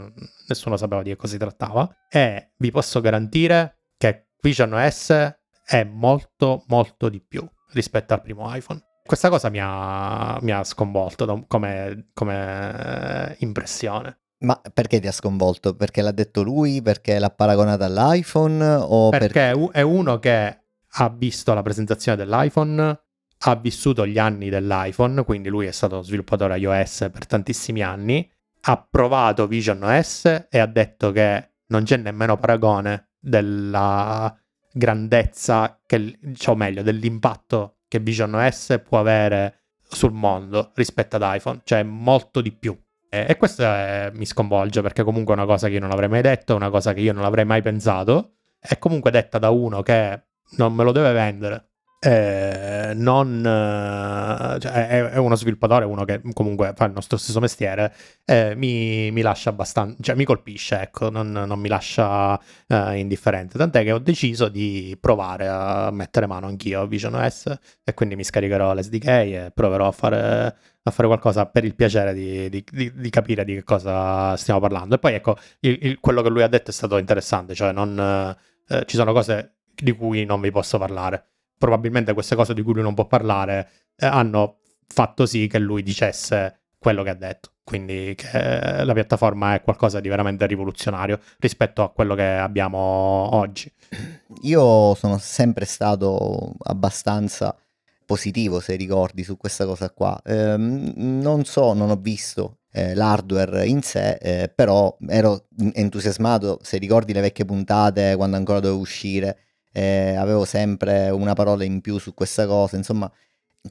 nessuno 0.48 0.76
sapeva 0.76 1.02
di 1.02 1.10
che 1.10 1.16
cosa 1.16 1.32
si 1.32 1.38
trattava. 1.38 1.88
E 2.08 2.52
vi 2.56 2.70
posso 2.70 3.00
garantire 3.00 3.82
che 3.96 4.30
Vision 4.40 4.72
OS 4.72 5.34
è 5.64 5.84
molto 5.84 6.64
molto 6.66 7.08
di 7.08 7.20
più 7.20 7.48
rispetto 7.72 8.14
al 8.14 8.22
primo 8.22 8.54
iPhone. 8.54 8.80
Questa 9.04 9.28
cosa 9.28 9.48
mi 9.50 9.60
ha, 9.62 10.36
mi 10.42 10.50
ha 10.50 10.64
sconvolto 10.64 11.44
come, 11.46 12.08
come 12.12 13.36
impressione. 13.38 14.18
Ma 14.38 14.60
perché 14.72 15.00
ti 15.00 15.06
ha 15.06 15.12
sconvolto? 15.12 15.74
Perché 15.74 16.02
l'ha 16.02 16.12
detto 16.12 16.42
lui? 16.42 16.82
Perché 16.82 17.18
l'ha 17.18 17.30
paragonato 17.30 17.84
all'iPhone? 17.84 18.64
O 18.64 19.10
perché 19.10 19.52
per... 19.54 19.68
è 19.72 19.80
uno 19.80 20.18
che 20.18 20.60
ha 20.98 21.08
visto 21.08 21.54
la 21.54 21.62
presentazione 21.62 22.16
dell'iPhone, 22.16 23.00
ha 23.38 23.54
vissuto 23.56 24.06
gli 24.06 24.18
anni 24.18 24.48
dell'iPhone, 24.48 25.24
quindi 25.24 25.48
lui 25.48 25.66
è 25.66 25.72
stato 25.72 26.02
sviluppatore 26.02 26.58
iOS 26.58 27.08
per 27.12 27.26
tantissimi 27.26 27.82
anni 27.82 28.30
ha 28.68 28.76
provato 28.78 29.46
Vision 29.46 29.82
OS 29.82 30.46
e 30.50 30.58
ha 30.58 30.66
detto 30.66 31.12
che 31.12 31.52
non 31.68 31.84
c'è 31.84 31.96
nemmeno 31.96 32.36
paragone 32.36 33.10
della 33.18 34.34
grandezza, 34.72 35.80
che, 35.86 36.18
cioè, 36.34 36.54
o 36.54 36.58
meglio, 36.58 36.82
dell'impatto 36.82 37.78
che 37.88 38.00
Vision 38.00 38.34
OS 38.34 38.80
può 38.86 38.98
avere 38.98 39.66
sul 39.88 40.12
mondo 40.12 40.72
rispetto 40.74 41.16
ad 41.16 41.22
iPhone, 41.24 41.60
cioè 41.64 41.82
molto 41.84 42.40
di 42.40 42.52
più. 42.52 42.76
E, 43.16 43.26
e 43.28 43.36
questo 43.36 43.62
è, 43.62 44.10
mi 44.14 44.26
sconvolge 44.26 44.82
perché 44.82 45.02
comunque 45.02 45.34
è 45.34 45.36
una 45.38 45.46
cosa 45.46 45.68
che 45.68 45.74
io 45.74 45.80
non 45.80 45.90
avrei 45.90 46.08
mai 46.08 46.22
detto, 46.22 46.52
è 46.52 46.56
una 46.56 46.70
cosa 46.70 46.92
che 46.92 47.00
io 47.00 47.12
non 47.12 47.24
avrei 47.24 47.44
mai 47.44 47.62
pensato, 47.62 48.36
è 48.58 48.78
comunque 48.78 49.10
detta 49.10 49.38
da 49.38 49.50
uno 49.50 49.82
che 49.82 50.22
non 50.56 50.74
me 50.74 50.84
lo 50.84 50.92
deve 50.92 51.12
vendere 51.12 51.70
eh, 51.98 52.92
non, 52.94 53.38
eh, 53.38 54.60
cioè 54.60 54.88
è, 54.88 55.02
è, 55.10 55.16
uno 55.16 55.34
sviluppatore, 55.34 55.84
uno 55.86 56.04
che 56.04 56.20
comunque 56.34 56.72
fa 56.76 56.84
il 56.84 56.92
nostro 56.92 57.16
stesso 57.16 57.40
mestiere, 57.40 57.94
eh, 58.24 58.54
mi, 58.54 59.10
mi, 59.10 59.22
lascia 59.22 59.50
abbastanza, 59.50 59.96
cioè 60.00 60.14
mi 60.14 60.24
colpisce, 60.24 60.78
ecco, 60.80 61.08
non, 61.10 61.32
non 61.32 61.58
mi 61.58 61.68
lascia 61.68 62.38
eh, 62.66 62.98
indifferente. 62.98 63.56
Tant'è 63.56 63.82
che 63.82 63.92
ho 63.92 63.98
deciso 63.98 64.48
di 64.48 64.96
provare 65.00 65.48
a 65.48 65.90
mettere 65.90 66.26
mano 66.26 66.46
anch'io 66.46 66.82
a 66.82 66.86
Vision 66.86 67.14
OS 67.14 67.52
e 67.82 67.94
quindi 67.94 68.14
mi 68.14 68.24
scaricherò 68.24 68.74
l'SDK 68.74 69.06
e 69.06 69.52
proverò 69.54 69.86
a 69.88 69.92
fare, 69.92 70.56
a 70.82 70.90
fare 70.90 71.08
qualcosa 71.08 71.46
per 71.46 71.64
il 71.64 71.74
piacere 71.74 72.12
di, 72.12 72.48
di, 72.50 72.64
di, 72.70 72.92
di, 72.94 73.10
capire 73.10 73.44
di 73.44 73.54
che 73.54 73.64
cosa 73.64 74.36
stiamo 74.36 74.60
parlando. 74.60 74.96
E 74.96 74.98
poi 74.98 75.14
ecco, 75.14 75.36
il, 75.60 75.78
il, 75.80 76.00
quello 76.00 76.20
che 76.22 76.28
lui 76.28 76.42
ha 76.42 76.48
detto 76.48 76.70
è 76.70 76.74
stato 76.74 76.98
interessante, 76.98 77.54
cioè 77.54 77.72
non, 77.72 78.36
eh, 78.68 78.84
ci 78.86 78.96
sono 78.96 79.12
cose 79.12 79.54
di 79.74 79.92
cui 79.92 80.24
non 80.24 80.40
vi 80.40 80.50
posso 80.50 80.78
parlare 80.78 81.30
probabilmente 81.58 82.12
queste 82.12 82.34
cose 82.34 82.54
di 82.54 82.62
cui 82.62 82.74
lui 82.74 82.82
non 82.82 82.94
può 82.94 83.06
parlare 83.06 83.68
eh, 83.96 84.06
hanno 84.06 84.58
fatto 84.86 85.26
sì 85.26 85.46
che 85.46 85.58
lui 85.58 85.82
dicesse 85.82 86.60
quello 86.78 87.02
che 87.02 87.10
ha 87.10 87.14
detto. 87.14 87.50
Quindi 87.64 88.14
che 88.16 88.84
la 88.84 88.92
piattaforma 88.92 89.54
è 89.54 89.62
qualcosa 89.62 89.98
di 89.98 90.08
veramente 90.08 90.46
rivoluzionario 90.46 91.18
rispetto 91.38 91.82
a 91.82 91.90
quello 91.90 92.14
che 92.14 92.22
abbiamo 92.22 92.78
oggi. 92.78 93.72
Io 94.42 94.94
sono 94.94 95.18
sempre 95.18 95.64
stato 95.64 96.54
abbastanza 96.62 97.56
positivo, 98.04 98.60
se 98.60 98.76
ricordi, 98.76 99.24
su 99.24 99.36
questa 99.36 99.66
cosa 99.66 99.90
qua. 99.90 100.20
Eh, 100.24 100.54
non 100.56 101.44
so, 101.44 101.72
non 101.72 101.90
ho 101.90 101.96
visto 101.96 102.58
eh, 102.70 102.94
l'hardware 102.94 103.66
in 103.66 103.82
sé, 103.82 104.12
eh, 104.20 104.52
però 104.54 104.96
ero 105.08 105.46
entusiasmato, 105.72 106.60
se 106.62 106.78
ricordi 106.78 107.12
le 107.12 107.20
vecchie 107.20 107.44
puntate 107.44 108.14
quando 108.14 108.36
ancora 108.36 108.60
dovevo 108.60 108.80
uscire 108.80 109.45
eh, 109.76 110.14
avevo 110.16 110.46
sempre 110.46 111.10
una 111.10 111.34
parola 111.34 111.62
in 111.62 111.82
più 111.82 111.98
su 111.98 112.14
questa 112.14 112.46
cosa, 112.46 112.78
insomma, 112.78 113.12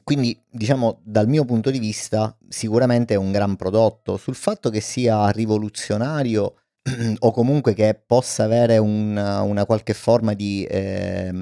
quindi 0.04 0.40
diciamo 0.48 1.00
dal 1.02 1.26
mio 1.26 1.44
punto 1.44 1.68
di 1.72 1.80
vista 1.80 2.36
sicuramente 2.48 3.14
è 3.14 3.16
un 3.16 3.32
gran 3.32 3.56
prodotto, 3.56 4.16
sul 4.16 4.36
fatto 4.36 4.70
che 4.70 4.80
sia 4.80 5.28
rivoluzionario 5.30 6.54
o 7.18 7.32
comunque 7.32 7.74
che 7.74 8.00
possa 8.06 8.44
avere 8.44 8.78
una, 8.78 9.40
una 9.40 9.66
qualche 9.66 9.94
forma 9.94 10.34
di 10.34 10.64
eh, 10.64 11.32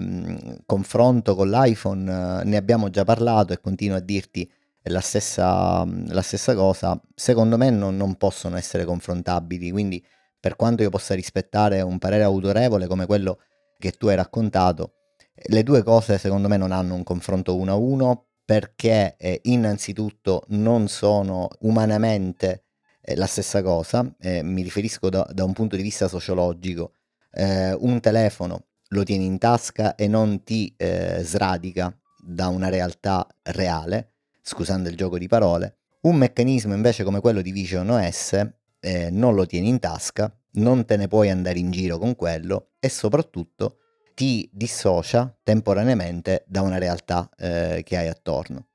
confronto 0.64 1.34
con 1.34 1.50
l'iPhone, 1.50 2.42
ne 2.44 2.56
abbiamo 2.56 2.88
già 2.88 3.04
parlato 3.04 3.52
e 3.52 3.60
continuo 3.60 3.98
a 3.98 4.00
dirti 4.00 4.50
la 4.84 5.00
stessa, 5.00 5.86
la 6.08 6.22
stessa 6.22 6.54
cosa, 6.54 6.98
secondo 7.14 7.58
me 7.58 7.68
non, 7.68 7.98
non, 7.98 8.14
possono 8.16 8.56
essere 8.56 8.86
confrontabili, 8.86 9.70
quindi 9.70 10.02
per 10.40 10.56
quanto 10.56 10.82
io 10.82 10.88
possa 10.88 11.14
rispettare 11.14 11.82
un 11.82 11.98
parere 11.98 12.22
autorevole 12.22 12.86
come 12.86 13.04
quello 13.04 13.40
che 13.84 13.92
tu 13.98 14.06
hai 14.06 14.16
raccontato, 14.16 14.94
le 15.48 15.62
due 15.62 15.82
cose 15.82 16.16
secondo 16.16 16.48
me 16.48 16.56
non 16.56 16.72
hanno 16.72 16.94
un 16.94 17.02
confronto 17.02 17.54
uno 17.54 17.72
a 17.72 17.74
uno 17.74 18.28
perché 18.42 19.14
eh, 19.18 19.40
innanzitutto 19.44 20.44
non 20.48 20.88
sono 20.88 21.50
umanamente 21.60 22.64
eh, 23.02 23.14
la 23.14 23.26
stessa 23.26 23.62
cosa, 23.62 24.10
eh, 24.20 24.42
mi 24.42 24.62
riferisco 24.62 25.10
da, 25.10 25.28
da, 25.30 25.44
un 25.44 25.52
punto 25.52 25.76
di 25.76 25.82
vista 25.82 26.08
sociologico, 26.08 26.94
eh, 27.30 27.74
un 27.74 28.00
telefono 28.00 28.68
lo 28.88 29.02
tieni 29.02 29.26
in 29.26 29.36
tasca 29.36 29.96
e 29.96 30.08
non 30.08 30.42
ti 30.44 30.72
eh, 30.78 31.20
sradica 31.22 31.94
da 32.16 32.48
una 32.48 32.70
realtà 32.70 33.26
reale, 33.42 34.14
scusando 34.40 34.88
il 34.88 34.96
gioco 34.96 35.18
di 35.18 35.28
parole, 35.28 35.76
un 36.02 36.16
meccanismo 36.16 36.72
invece 36.72 37.04
come 37.04 37.20
quello 37.20 37.42
di 37.42 37.52
Vision 37.52 37.90
OS 37.90 38.32
eh, 38.80 39.10
non 39.10 39.34
lo 39.34 39.44
tieni 39.44 39.68
in 39.68 39.78
tasca, 39.78 40.34
non 40.52 40.86
te 40.86 40.96
ne 40.96 41.06
puoi 41.06 41.28
andare 41.28 41.58
in 41.58 41.70
giro 41.70 41.98
con 41.98 42.14
quello 42.14 42.73
e 42.84 42.90
soprattutto 42.90 43.78
ti 44.14 44.46
dissocia 44.52 45.34
temporaneamente 45.42 46.44
da 46.46 46.60
una 46.60 46.76
realtà 46.76 47.30
eh, 47.38 47.80
che 47.82 47.96
hai 47.96 48.08
attorno. 48.08 48.66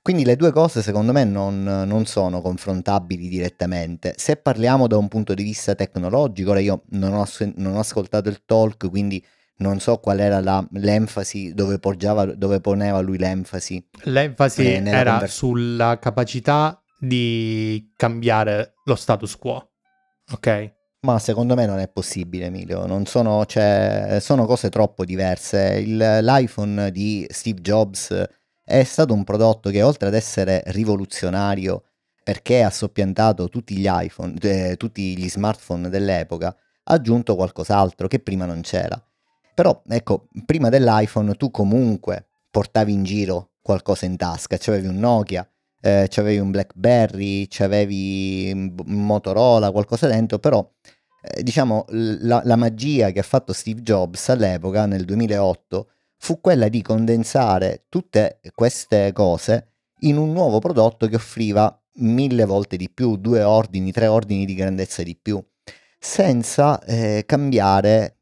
Quindi 0.00 0.24
le 0.24 0.36
due 0.36 0.52
cose 0.52 0.82
secondo 0.82 1.10
me 1.10 1.24
non, 1.24 1.64
non, 1.64 2.06
sono 2.06 2.40
confrontabili 2.40 3.28
direttamente. 3.28 4.14
Se 4.16 4.36
parliamo 4.36 4.86
da 4.86 4.96
un 4.96 5.08
punto 5.08 5.34
di 5.34 5.42
vista 5.42 5.74
tecnologico, 5.74 6.50
ora 6.50 6.60
io 6.60 6.84
non 6.90 7.12
ho, 7.12 7.26
non 7.56 7.74
ho 7.74 7.80
ascoltato 7.80 8.28
il 8.28 8.44
talk, 8.46 8.88
quindi 8.88 9.20
non 9.56 9.80
so 9.80 9.96
qual 9.96 10.20
era 10.20 10.40
la, 10.40 10.64
l'enfasi, 10.74 11.52
dove, 11.52 11.80
poggiava, 11.80 12.24
dove 12.36 12.60
poneva 12.60 13.00
lui 13.00 13.18
l'enfasi. 13.18 13.84
L'enfasi 14.04 14.62
eh, 14.62 14.82
era 14.86 15.10
conver- 15.10 15.32
sulla 15.32 15.98
capacità 15.98 16.80
di 17.00 17.90
cambiare 17.96 18.74
lo 18.84 18.94
status 18.94 19.36
quo, 19.36 19.72
ok? 20.30 20.75
Ma 21.00 21.18
secondo 21.18 21.54
me 21.54 21.66
non 21.66 21.78
è 21.78 21.88
possibile, 21.88 22.46
Emilio. 22.46 22.86
Non 22.86 23.06
sono, 23.06 23.44
cioè, 23.46 24.18
sono 24.20 24.46
cose 24.46 24.70
troppo 24.70 25.04
diverse. 25.04 25.78
Il, 25.78 25.96
L'iPhone 25.96 26.90
di 26.90 27.26
Steve 27.30 27.60
Jobs 27.60 28.26
è 28.64 28.82
stato 28.82 29.14
un 29.14 29.22
prodotto 29.22 29.70
che 29.70 29.82
oltre 29.82 30.08
ad 30.08 30.14
essere 30.14 30.62
rivoluzionario 30.66 31.84
perché 32.24 32.64
ha 32.64 32.70
soppiantato 32.70 33.48
tutti 33.48 33.76
gli 33.76 33.86
iPhone, 33.88 34.34
eh, 34.40 34.76
tutti 34.76 35.16
gli 35.16 35.28
smartphone 35.28 35.88
dell'epoca, 35.88 36.48
ha 36.48 36.92
aggiunto 36.92 37.36
qualcos'altro 37.36 38.08
che 38.08 38.18
prima 38.18 38.46
non 38.46 38.62
c'era. 38.62 39.00
Però 39.54 39.80
ecco, 39.86 40.26
prima 40.44 40.68
dell'iPhone 40.68 41.34
tu 41.36 41.52
comunque 41.52 42.26
portavi 42.50 42.92
in 42.92 43.04
giro 43.04 43.50
qualcosa 43.62 44.06
in 44.06 44.16
tasca, 44.16 44.56
c'avevi 44.58 44.88
un 44.88 44.96
Nokia, 44.96 45.48
eh, 45.80 46.06
c'avevi 46.08 46.38
un 46.38 46.50
BlackBerry, 46.50 47.46
c'avevi 47.48 48.50
un 48.52 48.74
Motorola, 48.86 49.70
qualcosa 49.70 50.06
dentro, 50.06 50.38
però 50.38 50.68
eh, 51.22 51.42
diciamo 51.42 51.84
la, 51.88 52.40
la 52.44 52.56
magia 52.56 53.10
che 53.10 53.20
ha 53.20 53.24
fatto 53.24 53.52
Steve 53.52 53.82
Jobs 53.82 54.28
all'epoca, 54.28 54.86
nel 54.86 55.04
2008, 55.04 55.90
fu 56.18 56.40
quella 56.40 56.68
di 56.68 56.82
condensare 56.82 57.86
tutte 57.88 58.40
queste 58.54 59.12
cose 59.12 59.72
in 60.00 60.16
un 60.16 60.32
nuovo 60.32 60.58
prodotto 60.58 61.06
che 61.06 61.16
offriva 61.16 61.80
mille 61.98 62.44
volte 62.44 62.76
di 62.76 62.90
più, 62.90 63.16
due 63.16 63.42
ordini, 63.42 63.92
tre 63.92 64.06
ordini 64.06 64.44
di 64.44 64.54
grandezza 64.54 65.02
di 65.02 65.16
più, 65.16 65.42
senza 65.98 66.82
eh, 66.84 67.24
cambiare 67.26 68.18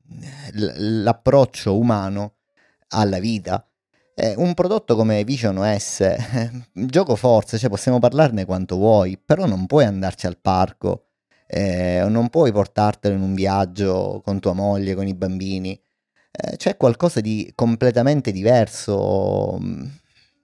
l- 0.53 1.03
l'approccio 1.03 1.77
umano 1.77 2.37
alla 2.89 3.19
vita. 3.19 3.67
Eh, 4.17 4.35
un 4.37 4.55
prodotto 4.55 4.95
come 4.95 5.25
Vision 5.25 5.59
OS, 5.59 6.01
eh, 6.01 6.51
gioco 6.73 7.17
forza, 7.17 7.59
cioè 7.59 7.69
possiamo 7.69 7.99
parlarne 7.99 8.45
quanto 8.45 8.77
vuoi, 8.77 9.19
però 9.19 9.47
non 9.47 9.67
puoi 9.67 9.85
andarci 9.85 10.27
al 10.27 10.39
parco, 10.39 11.07
eh, 11.47 12.05
non 12.09 12.29
puoi 12.29 12.53
portartelo 12.53 13.15
in 13.15 13.23
un 13.23 13.35
viaggio 13.35 14.21
con 14.25 14.39
tua 14.41 14.53
moglie, 14.53 14.95
con 14.95 15.07
i 15.09 15.15
bambini 15.15 15.79
eh, 16.37 16.57
c'è 16.57 16.77
qualcosa 16.77 17.21
di 17.21 17.53
completamente 17.55 18.33
diverso. 18.33 19.59
Mm, 19.61 19.85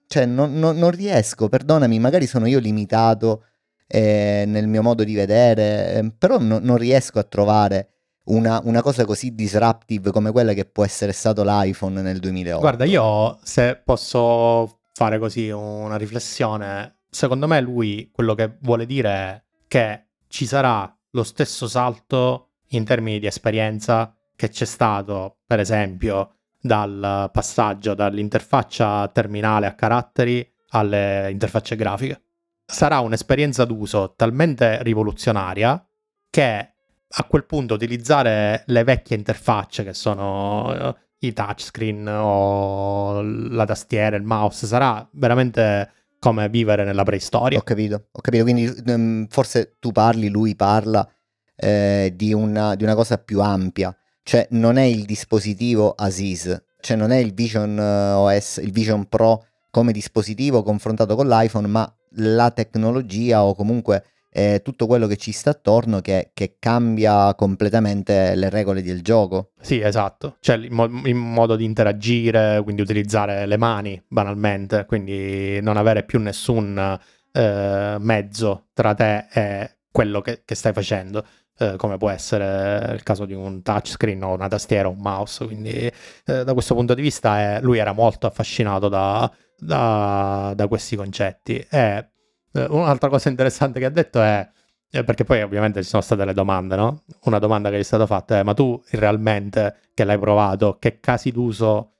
cioè, 0.07 0.25
non, 0.25 0.53
non, 0.59 0.77
non 0.77 0.91
riesco, 0.91 1.49
perdonami, 1.49 1.99
magari 1.99 2.27
sono 2.27 2.45
io 2.47 2.59
limitato 2.59 3.45
eh, 3.87 4.45
nel 4.47 4.67
mio 4.67 4.81
modo 4.81 5.03
di 5.03 5.13
vedere, 5.15 5.93
eh, 5.95 6.11
però 6.17 6.37
no, 6.39 6.59
non 6.59 6.77
riesco 6.77 7.19
a 7.19 7.23
trovare 7.23 7.89
una, 8.25 8.61
una, 8.63 8.81
cosa 8.81 9.05
così 9.05 9.33
disruptive 9.33 10.11
come 10.11 10.31
quella 10.31 10.53
che 10.53 10.65
può 10.65 10.83
essere 10.83 11.11
stato 11.11 11.43
l'iPhone 11.43 12.01
nel 12.01 12.19
2008. 12.19 12.59
Guarda, 12.59 12.85
io 12.85 13.39
se 13.43 13.81
posso 13.83 14.79
fare 14.93 15.17
così 15.17 15.49
una 15.49 15.97
riflessione, 15.97 16.99
secondo 17.09 17.47
me 17.47 17.59
lui 17.61 18.09
quello 18.11 18.35
che 18.35 18.57
vuole 18.61 18.85
dire 18.85 19.09
è 19.09 19.41
che 19.67 20.05
ci 20.27 20.45
sarà 20.45 20.93
lo 21.11 21.23
stesso 21.23 21.67
salto 21.67 22.49
in 22.69 22.85
termini 22.85 23.19
di 23.19 23.25
esperienza 23.25 24.15
che 24.35 24.49
c'è 24.49 24.65
stato, 24.65 25.37
per 25.45 25.59
esempio, 25.59 26.35
dal 26.59 27.29
passaggio 27.31 27.93
dall'interfaccia 27.93 29.07
terminale 29.09 29.65
a 29.65 29.73
caratteri 29.73 30.47
alle 30.69 31.29
interfacce 31.31 31.75
grafiche. 31.75 32.21
Sarà 32.65 32.99
un'esperienza 32.99 33.65
d'uso 33.65 34.13
talmente 34.15 34.81
rivoluzionaria 34.83 35.85
che 36.29 36.73
a 37.13 37.23
quel 37.25 37.45
punto 37.45 37.73
utilizzare 37.73 38.63
le 38.67 38.83
vecchie 38.83 39.17
interfacce 39.17 39.83
che 39.83 39.93
sono 39.93 40.73
eh, 40.73 40.95
i 41.27 41.33
touchscreen 41.33 42.07
o 42.07 43.21
la 43.21 43.65
tastiera, 43.65 44.15
il 44.15 44.23
mouse, 44.23 44.65
sarà 44.65 45.07
veramente 45.13 45.91
come 46.19 46.49
vivere 46.49 46.83
nella 46.83 47.03
preistoria. 47.03 47.57
Ho 47.57 47.63
capito, 47.63 48.07
ho 48.11 48.21
capito. 48.21 48.43
Quindi 48.43 48.73
um, 48.87 49.27
forse 49.27 49.75
tu 49.79 49.91
parli, 49.91 50.29
lui 50.29 50.55
parla 50.55 51.07
eh, 51.55 52.13
di, 52.15 52.33
una, 52.33 52.75
di 52.75 52.83
una 52.83 52.95
cosa 52.95 53.17
più 53.17 53.41
ampia 53.41 53.95
cioè 54.23 54.47
non 54.51 54.77
è 54.77 54.83
il 54.83 55.05
dispositivo 55.05 55.91
Aziz, 55.91 56.63
cioè 56.79 56.97
non 56.97 57.11
è 57.11 57.17
il 57.17 57.33
Vision 57.33 57.77
eh, 57.77 58.11
OS, 58.13 58.57
il 58.57 58.71
Vision 58.71 59.07
Pro 59.07 59.45
come 59.69 59.91
dispositivo 59.91 60.63
confrontato 60.63 61.15
con 61.15 61.27
l'iPhone, 61.27 61.67
ma 61.67 61.91
la 62.15 62.51
tecnologia 62.51 63.43
o 63.43 63.55
comunque 63.55 64.03
eh, 64.33 64.61
tutto 64.63 64.87
quello 64.87 65.07
che 65.07 65.17
ci 65.17 65.33
sta 65.33 65.49
attorno 65.49 65.99
che, 65.99 66.31
che, 66.33 66.55
cambia 66.57 67.35
completamente 67.35 68.33
le 68.35 68.49
regole 68.49 68.81
del 68.81 69.01
gioco. 69.01 69.51
Sì, 69.59 69.81
esatto, 69.81 70.37
cioè 70.39 70.55
il, 70.55 70.71
mo- 70.71 70.85
il, 71.05 71.15
modo 71.15 71.55
di 71.57 71.65
interagire, 71.65 72.61
quindi 72.63 72.81
utilizzare 72.81 73.45
le 73.45 73.57
mani 73.57 74.01
banalmente, 74.07 74.85
quindi 74.85 75.59
non 75.61 75.75
avere 75.75 76.03
più 76.03 76.19
nessun 76.19 76.97
eh, 77.33 77.95
mezzo 77.99 78.67
tra 78.73 78.93
te 78.93 79.27
e 79.33 79.77
quello 79.91 80.21
che, 80.21 80.43
che 80.45 80.55
stai 80.55 80.73
facendo. 80.73 81.25
Eh, 81.57 81.75
come 81.75 81.97
può 81.97 82.09
essere 82.09 82.93
il 82.93 83.03
caso 83.03 83.25
di 83.25 83.33
un 83.33 83.61
touchscreen 83.61 84.23
o 84.23 84.33
una 84.33 84.47
tastiera 84.47 84.87
o 84.87 84.91
un 84.91 84.99
mouse. 84.99 85.45
Quindi 85.45 85.69
eh, 85.69 86.43
da 86.43 86.53
questo 86.53 86.73
punto 86.73 86.93
di 86.93 87.01
vista 87.01 87.57
eh, 87.57 87.61
lui 87.61 87.77
era 87.77 87.91
molto 87.91 88.25
affascinato 88.25 88.87
da, 88.89 89.31
da, 89.57 90.53
da 90.55 90.67
questi 90.67 90.95
concetti. 90.95 91.63
E 91.69 92.10
un'altra 92.53 93.09
cosa 93.09 93.29
interessante 93.29 93.79
che 93.79 93.85
ha 93.85 93.89
detto 93.89 94.21
è 94.21 94.49
eh, 94.93 95.05
perché 95.05 95.23
poi 95.23 95.41
ovviamente 95.41 95.81
ci 95.81 95.87
sono 95.87 96.01
state 96.01 96.25
le 96.25 96.33
domande, 96.33 96.75
no? 96.75 97.03
Una 97.23 97.39
domanda 97.39 97.69
che 97.69 97.77
gli 97.77 97.81
è 97.81 97.83
stata 97.83 98.05
fatta 98.05 98.39
è: 98.39 98.43
ma 98.43 98.53
tu 98.53 98.81
realmente 98.91 99.77
che 99.93 100.03
l'hai 100.03 100.19
provato, 100.19 100.77
che 100.79 100.99
casi 100.99 101.31
d'uso 101.31 101.93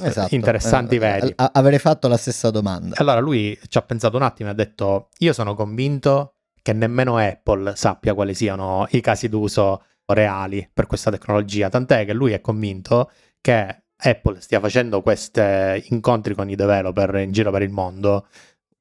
esatto. 0.00 0.34
interessanti 0.34 0.96
eh, 0.96 0.98
vedi? 0.98 1.32
A- 1.36 1.50
avrei 1.52 1.78
fatto 1.78 2.08
la 2.08 2.16
stessa 2.16 2.50
domanda. 2.50 2.96
Allora 2.98 3.20
lui 3.20 3.58
ci 3.68 3.76
ha 3.76 3.82
pensato 3.82 4.16
un 4.16 4.22
attimo 4.22 4.48
e 4.48 4.52
ha 4.52 4.54
detto: 4.54 5.08
Io 5.18 5.34
sono 5.34 5.54
convinto 5.54 6.36
che 6.62 6.72
nemmeno 6.72 7.18
Apple 7.18 7.76
sappia 7.76 8.14
quali 8.14 8.32
siano 8.32 8.86
i 8.90 9.00
casi 9.02 9.28
d'uso 9.28 9.82
reali 10.06 10.68
per 10.72 10.86
questa 10.86 11.10
tecnologia, 11.10 11.68
tant'è 11.68 12.06
che 12.06 12.14
lui 12.14 12.32
è 12.32 12.40
convinto 12.40 13.10
che 13.42 13.82
Apple 13.94 14.40
stia 14.40 14.58
facendo 14.60 15.02
questi 15.02 15.40
incontri 15.90 16.34
con 16.34 16.48
i 16.48 16.54
developer 16.54 17.16
in 17.16 17.32
giro 17.32 17.50
per 17.50 17.62
il 17.62 17.70
mondo, 17.70 18.26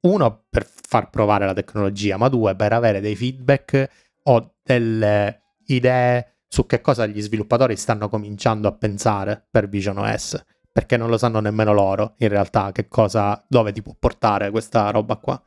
uno 0.01 0.45
per 0.49 0.67
far 0.69 1.09
provare 1.09 1.45
la 1.45 1.53
tecnologia, 1.53 2.17
ma 2.17 2.29
due 2.29 2.55
per 2.55 2.73
avere 2.73 3.01
dei 3.01 3.15
feedback 3.15 3.89
o 4.23 4.55
delle 4.63 5.41
idee 5.67 6.37
su 6.47 6.65
che 6.65 6.81
cosa 6.81 7.05
gli 7.05 7.21
sviluppatori 7.21 7.75
stanno 7.75 8.09
cominciando 8.09 8.67
a 8.67 8.73
pensare 8.73 9.47
per 9.49 9.67
Vision 9.67 9.97
OS, 9.97 10.41
perché 10.71 10.97
non 10.97 11.09
lo 11.09 11.17
sanno 11.17 11.39
nemmeno 11.39 11.73
loro 11.73 12.15
in 12.19 12.29
realtà 12.29 12.71
che 12.71 12.87
cosa, 12.87 13.43
dove 13.47 13.71
ti 13.71 13.81
può 13.81 13.95
portare 13.97 14.49
questa 14.49 14.89
roba 14.91 15.17
qua. 15.17 15.41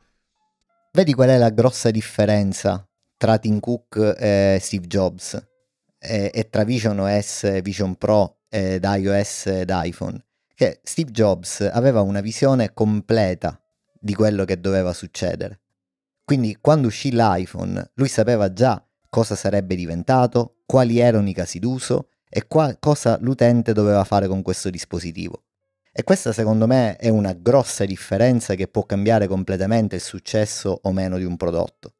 Vedi 0.93 1.13
qual 1.13 1.29
è 1.29 1.37
la 1.37 1.49
grossa 1.49 1.89
differenza 1.89 2.85
tra 3.17 3.37
Tim 3.37 3.59
Cook 3.59 4.15
e 4.17 4.57
Steve 4.61 4.87
Jobs 4.87 5.33
e, 5.97 6.31
e 6.33 6.49
tra 6.49 6.63
Vision 6.63 6.99
OS, 6.99 7.61
Vision 7.61 7.95
Pro 7.95 8.41
ed 8.49 8.83
iOS 8.83 9.45
ed 9.47 9.71
iPhone? 9.71 10.23
Che 10.53 10.81
Steve 10.83 11.11
Jobs 11.11 11.61
aveva 11.61 12.01
una 12.01 12.19
visione 12.19 12.73
completa 12.73 13.57
di 14.01 14.15
quello 14.15 14.45
che 14.45 14.59
doveva 14.59 14.93
succedere. 14.93 15.59
Quindi 16.23 16.57
quando 16.59 16.87
uscì 16.87 17.11
l'iPhone 17.11 17.91
lui 17.95 18.07
sapeva 18.07 18.51
già 18.51 18.83
cosa 19.09 19.35
sarebbe 19.35 19.75
diventato, 19.75 20.61
quali 20.65 20.99
erano 20.99 21.29
i 21.29 21.33
casi 21.33 21.59
d'uso 21.59 22.07
e 22.27 22.47
qua, 22.47 22.75
cosa 22.79 23.17
l'utente 23.21 23.73
doveva 23.73 24.03
fare 24.05 24.27
con 24.27 24.41
questo 24.41 24.69
dispositivo. 24.69 25.43
E 25.91 26.03
questa 26.03 26.31
secondo 26.31 26.65
me 26.65 26.95
è 26.95 27.09
una 27.09 27.33
grossa 27.33 27.83
differenza 27.85 28.55
che 28.55 28.69
può 28.69 28.85
cambiare 28.85 29.27
completamente 29.27 29.95
il 29.95 30.01
successo 30.01 30.79
o 30.81 30.91
meno 30.93 31.17
di 31.17 31.25
un 31.25 31.35
prodotto. 31.35 31.95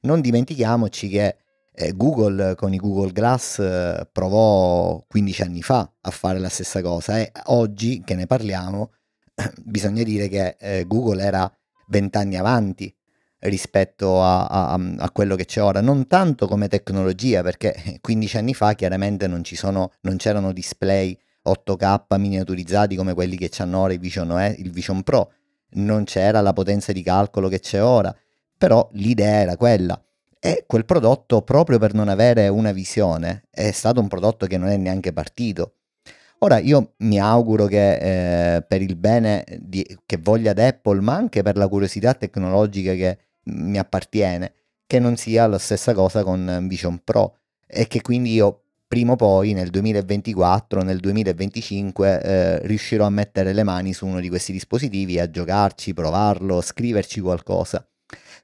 Non 0.00 0.22
dimentichiamoci 0.22 1.08
che 1.08 1.36
eh, 1.70 1.94
Google 1.94 2.54
con 2.54 2.72
i 2.72 2.78
Google 2.78 3.12
Glass 3.12 3.58
eh, 3.58 4.08
provò 4.10 5.04
15 5.06 5.42
anni 5.42 5.62
fa 5.62 5.92
a 6.00 6.10
fare 6.10 6.38
la 6.38 6.48
stessa 6.48 6.80
cosa 6.80 7.18
e 7.18 7.30
oggi 7.46 8.02
che 8.02 8.14
ne 8.14 8.26
parliamo 8.26 8.92
bisogna 9.62 10.02
dire 10.02 10.28
che 10.28 10.56
eh, 10.58 10.86
Google 10.86 11.22
era 11.22 11.50
20 11.88 12.16
anni 12.18 12.36
avanti 12.36 12.94
rispetto 13.40 14.22
a, 14.22 14.46
a, 14.46 14.72
a, 14.72 15.10
quello 15.10 15.36
che 15.36 15.44
c'è 15.44 15.62
ora, 15.62 15.80
non 15.80 16.06
tanto 16.06 16.46
come 16.48 16.68
tecnologia 16.68 17.42
perché 17.42 17.98
15 18.00 18.36
anni 18.38 18.54
fa 18.54 18.74
chiaramente 18.74 19.26
non, 19.26 19.44
sono, 19.44 19.92
non 20.00 20.16
c'erano 20.16 20.52
display 20.52 21.18
8K 21.46 22.18
miniaturizzati 22.18 22.96
come 22.96 23.12
quelli 23.12 23.36
che 23.36 23.50
hanno 23.58 23.80
ora 23.80 23.92
il 23.92 23.98
Vision, 23.98 24.54
il 24.56 24.70
Vision 24.70 25.02
Pro, 25.02 25.32
non 25.72 26.04
c'era 26.04 26.40
la 26.40 26.52
potenza 26.52 26.92
di 26.92 27.02
calcolo 27.02 27.48
che 27.48 27.60
c'è 27.60 27.82
ora, 27.82 28.14
però 28.56 28.88
l'idea 28.92 29.40
era 29.40 29.56
quella. 29.56 30.00
E 30.40 30.64
quel 30.66 30.84
prodotto, 30.84 31.42
proprio 31.42 31.78
per 31.78 31.94
non 31.94 32.08
avere 32.08 32.48
una 32.48 32.72
visione, 32.72 33.44
è 33.50 33.70
stato 33.70 34.00
un 34.00 34.08
prodotto 34.08 34.46
che 34.46 34.58
non 34.58 34.68
è 34.68 34.76
neanche 34.76 35.12
partito. 35.12 35.73
Ora 36.44 36.58
io 36.58 36.92
mi 36.98 37.18
auguro 37.18 37.64
che 37.64 38.56
eh, 38.56 38.62
per 38.62 38.82
il 38.82 38.96
bene 38.96 39.46
di, 39.58 39.82
che 40.04 40.18
voglia 40.18 40.50
ad 40.50 40.58
Apple, 40.58 41.00
ma 41.00 41.14
anche 41.14 41.42
per 41.42 41.56
la 41.56 41.68
curiosità 41.68 42.12
tecnologica 42.12 42.92
che 42.92 43.18
mi 43.44 43.78
appartiene, 43.78 44.52
che 44.86 44.98
non 44.98 45.16
sia 45.16 45.46
la 45.46 45.56
stessa 45.56 45.94
cosa 45.94 46.22
con 46.22 46.66
Vision 46.68 47.00
Pro 47.02 47.38
e 47.66 47.86
che 47.86 48.02
quindi 48.02 48.34
io 48.34 48.64
prima 48.86 49.12
o 49.12 49.16
poi 49.16 49.54
nel 49.54 49.70
2024, 49.70 50.82
nel 50.82 51.00
2025 51.00 52.20
eh, 52.20 52.66
riuscirò 52.66 53.06
a 53.06 53.10
mettere 53.10 53.54
le 53.54 53.62
mani 53.62 53.94
su 53.94 54.04
uno 54.04 54.20
di 54.20 54.28
questi 54.28 54.52
dispositivi, 54.52 55.18
a 55.18 55.30
giocarci, 55.30 55.94
provarlo, 55.94 56.60
scriverci 56.60 57.22
qualcosa. 57.22 57.88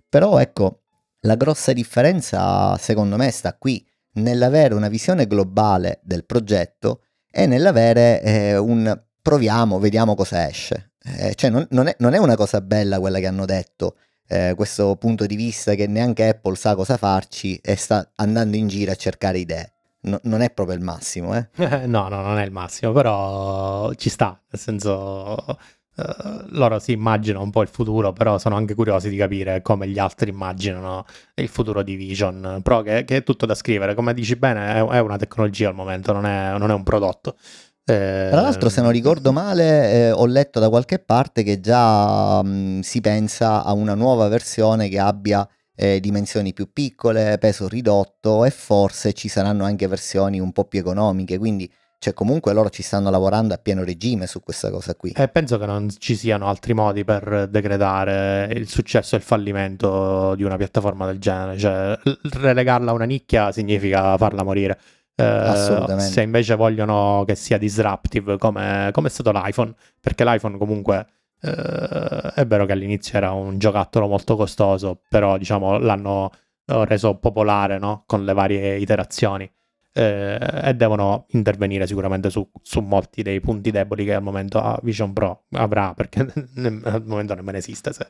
Però 0.08 0.38
ecco, 0.38 0.84
la 1.20 1.34
grossa 1.34 1.74
differenza 1.74 2.78
secondo 2.78 3.16
me 3.16 3.30
sta 3.30 3.54
qui, 3.58 3.86
nell'avere 4.14 4.72
una 4.72 4.88
visione 4.88 5.26
globale 5.26 6.00
del 6.02 6.24
progetto 6.24 7.02
e 7.30 7.46
nell'avere 7.46 8.22
eh, 8.22 8.56
un 8.56 8.98
proviamo, 9.22 9.78
vediamo 9.78 10.14
cosa 10.14 10.48
esce. 10.48 10.92
Eh, 11.02 11.34
cioè 11.34 11.50
non, 11.50 11.66
non, 11.70 11.86
è, 11.86 11.96
non, 11.98 12.14
è, 12.14 12.18
una 12.18 12.36
cosa 12.36 12.60
bella 12.60 12.98
quella 12.98 13.18
che 13.18 13.26
hanno 13.26 13.46
detto, 13.46 13.96
eh, 14.28 14.52
questo 14.54 14.96
punto 14.96 15.26
di 15.26 15.36
vista 15.36 15.74
che 15.74 15.86
neanche 15.86 16.28
Apple 16.28 16.56
sa 16.56 16.74
cosa 16.74 16.96
farci 16.96 17.56
e 17.56 17.76
sta 17.76 18.10
andando 18.16 18.56
in 18.56 18.68
giro 18.68 18.92
a 18.92 18.96
cercare 18.96 19.38
idee. 19.38 19.72
No, 20.02 20.18
non 20.24 20.40
è 20.40 20.50
proprio 20.50 20.76
il 20.76 20.82
massimo, 20.82 21.36
eh? 21.36 21.48
no, 21.86 22.08
no, 22.08 22.22
non 22.22 22.38
è 22.38 22.44
il 22.44 22.52
massimo, 22.52 22.92
però 22.92 23.92
ci 23.94 24.08
sta, 24.08 24.40
nel 24.50 24.60
senso 24.60 25.58
Uh, 26.00 26.46
loro 26.52 26.78
si 26.78 26.92
immaginano 26.92 27.44
un 27.44 27.50
po' 27.50 27.60
il 27.60 27.68
futuro, 27.68 28.12
però 28.12 28.38
sono 28.38 28.56
anche 28.56 28.74
curiosi 28.74 29.10
di 29.10 29.16
capire 29.16 29.60
come 29.60 29.86
gli 29.86 29.98
altri 29.98 30.30
immaginano 30.30 31.04
il 31.34 31.48
futuro 31.48 31.82
di 31.82 31.94
Vision 31.94 32.60
Pro, 32.62 32.80
che, 32.80 33.04
che 33.04 33.16
è 33.16 33.22
tutto 33.22 33.44
da 33.44 33.54
scrivere. 33.54 33.94
Come 33.94 34.14
dici 34.14 34.36
bene, 34.36 34.76
è, 34.76 34.84
è 34.84 35.00
una 35.00 35.18
tecnologia 35.18 35.68
al 35.68 35.74
momento, 35.74 36.12
non 36.12 36.24
è, 36.24 36.56
non 36.56 36.70
è 36.70 36.74
un 36.74 36.82
prodotto. 36.82 37.36
Eh, 37.84 38.28
Tra 38.30 38.40
l'altro, 38.40 38.68
se 38.68 38.80
non 38.80 38.92
ricordo 38.92 39.32
male, 39.32 39.92
eh, 39.92 40.10
ho 40.12 40.24
letto 40.26 40.60
da 40.60 40.68
qualche 40.68 41.00
parte 41.00 41.42
che 41.42 41.60
già 41.60 42.42
mh, 42.42 42.80
si 42.80 43.00
pensa 43.00 43.64
a 43.64 43.72
una 43.72 43.94
nuova 43.94 44.28
versione 44.28 44.88
che 44.88 44.98
abbia 44.98 45.46
eh, 45.74 45.98
dimensioni 45.98 46.52
più 46.52 46.72
piccole, 46.72 47.36
peso 47.38 47.68
ridotto 47.68 48.44
e 48.44 48.50
forse 48.50 49.12
ci 49.12 49.28
saranno 49.28 49.64
anche 49.64 49.86
versioni 49.86 50.38
un 50.38 50.52
po' 50.52 50.64
più 50.64 50.78
economiche. 50.78 51.36
Quindi 51.36 51.70
cioè, 52.00 52.14
comunque 52.14 52.54
loro 52.54 52.70
ci 52.70 52.82
stanno 52.82 53.10
lavorando 53.10 53.52
a 53.52 53.58
pieno 53.58 53.84
regime 53.84 54.26
su 54.26 54.40
questa 54.40 54.70
cosa 54.70 54.94
qui. 54.94 55.10
E 55.10 55.28
penso 55.28 55.58
che 55.58 55.66
non 55.66 55.90
ci 55.98 56.16
siano 56.16 56.46
altri 56.46 56.72
modi 56.72 57.04
per 57.04 57.46
decretare 57.50 58.50
il 58.54 58.70
successo 58.70 59.16
e 59.16 59.18
il 59.18 59.24
fallimento 59.24 60.34
di 60.34 60.42
una 60.42 60.56
piattaforma 60.56 61.04
del 61.04 61.18
genere. 61.18 61.58
Cioè, 61.58 61.98
relegarla 62.22 62.90
a 62.90 62.94
una 62.94 63.04
nicchia 63.04 63.52
significa 63.52 64.16
farla 64.16 64.42
morire. 64.42 64.80
Eh, 65.14 65.22
Assolutamente. 65.22 66.10
Se 66.10 66.22
invece 66.22 66.54
vogliono 66.54 67.22
che 67.26 67.34
sia 67.34 67.58
disruptive, 67.58 68.38
come, 68.38 68.88
come 68.92 69.08
è 69.08 69.10
stato 69.10 69.30
l'iPhone, 69.30 69.74
perché 70.00 70.24
l'iPhone 70.24 70.56
comunque 70.56 71.06
eh, 71.42 72.32
è 72.34 72.46
vero 72.46 72.64
che 72.64 72.72
all'inizio 72.72 73.18
era 73.18 73.32
un 73.32 73.58
giocattolo 73.58 74.06
molto 74.06 74.36
costoso, 74.36 75.02
però 75.06 75.36
diciamo 75.36 75.76
l'hanno 75.76 76.30
reso 76.64 77.16
popolare 77.16 77.78
no? 77.78 78.04
con 78.06 78.24
le 78.24 78.32
varie 78.32 78.78
iterazioni 78.78 79.50
eh, 79.92 80.38
e 80.64 80.74
devono 80.74 81.26
intervenire 81.30 81.86
sicuramente 81.86 82.30
su, 82.30 82.48
su, 82.62 82.80
molti 82.80 83.22
dei 83.22 83.40
punti 83.40 83.70
deboli 83.70 84.04
che 84.04 84.14
al 84.14 84.22
momento 84.22 84.78
Vision 84.82 85.12
Pro 85.12 85.44
avrà, 85.52 85.94
perché 85.94 86.20
al 86.56 87.02
momento 87.04 87.34
nemmeno 87.34 87.58
esiste, 87.58 87.92
se, 87.92 88.06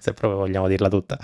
se 0.00 0.12
proprio 0.12 0.40
vogliamo 0.40 0.68
dirla 0.68 0.88
tutta. 0.88 1.18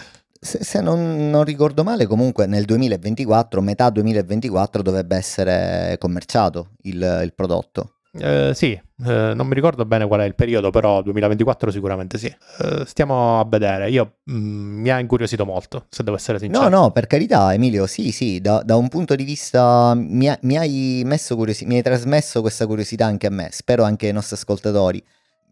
Se, 0.45 0.65
se 0.65 0.81
non, 0.81 1.31
non, 1.31 1.45
ricordo 1.45 1.85
male, 1.85 2.07
comunque 2.07 2.47
nel 2.47 2.65
2024, 2.65 3.61
metà 3.61 3.91
2024, 3.91 4.83
dovrebbe 4.83 5.17
essere 5.17 5.97
commerciato 5.99 6.71
il, 6.83 7.21
il 7.23 7.33
prodotto. 7.35 7.99
Eh, 8.15 8.53
sì, 8.55 8.73
eh, 8.73 9.33
non 9.35 9.47
mi 9.47 9.55
ricordo 9.55 9.87
bene 9.87 10.07
qual 10.07 10.21
è 10.21 10.25
il 10.25 10.35
periodo, 10.35 10.69
però 10.69 11.01
2024 11.01 11.71
sicuramente 11.71 12.19
sì. 12.19 12.27
Eh, 12.27 12.85
stiamo 12.85 13.41
a 13.41 13.45
vedere. 13.47 13.89
Io 13.89 14.17
mh, 14.25 14.35
mm, 14.35 14.81
mi 14.81 14.91
ha 14.91 14.99
incuriosito 14.99 15.47
molto, 15.47 15.87
se 15.89 16.03
devo 16.03 16.17
essere 16.17 16.39
sincero. 16.39 16.69
No, 16.69 16.83
no, 16.83 16.91
per 16.91 17.07
carità, 17.07 17.55
Emilio, 17.55 17.87
sì, 17.87 18.13
sì, 18.13 18.41
da, 18.41 18.63
da 18.63 18.77
un 18.77 18.89
punto 18.89 19.15
di 19.15 19.25
vista 19.25 19.95
mi, 19.95 20.29
ha, 20.29 20.39
mi 20.43 20.59
hai 20.59 21.03
messo 21.07 21.37
curiosi- 21.37 21.65
mi 21.65 21.77
hai 21.77 21.83
trasmesso 21.83 22.43
questa 22.43 22.67
curiosità 22.67 23.07
anche 23.07 23.27
a 23.27 23.31
me, 23.31 23.49
spero 23.51 23.83
anche 23.83 24.07
ai 24.09 24.13
nostri 24.13 24.37
ascoltatori. 24.37 25.03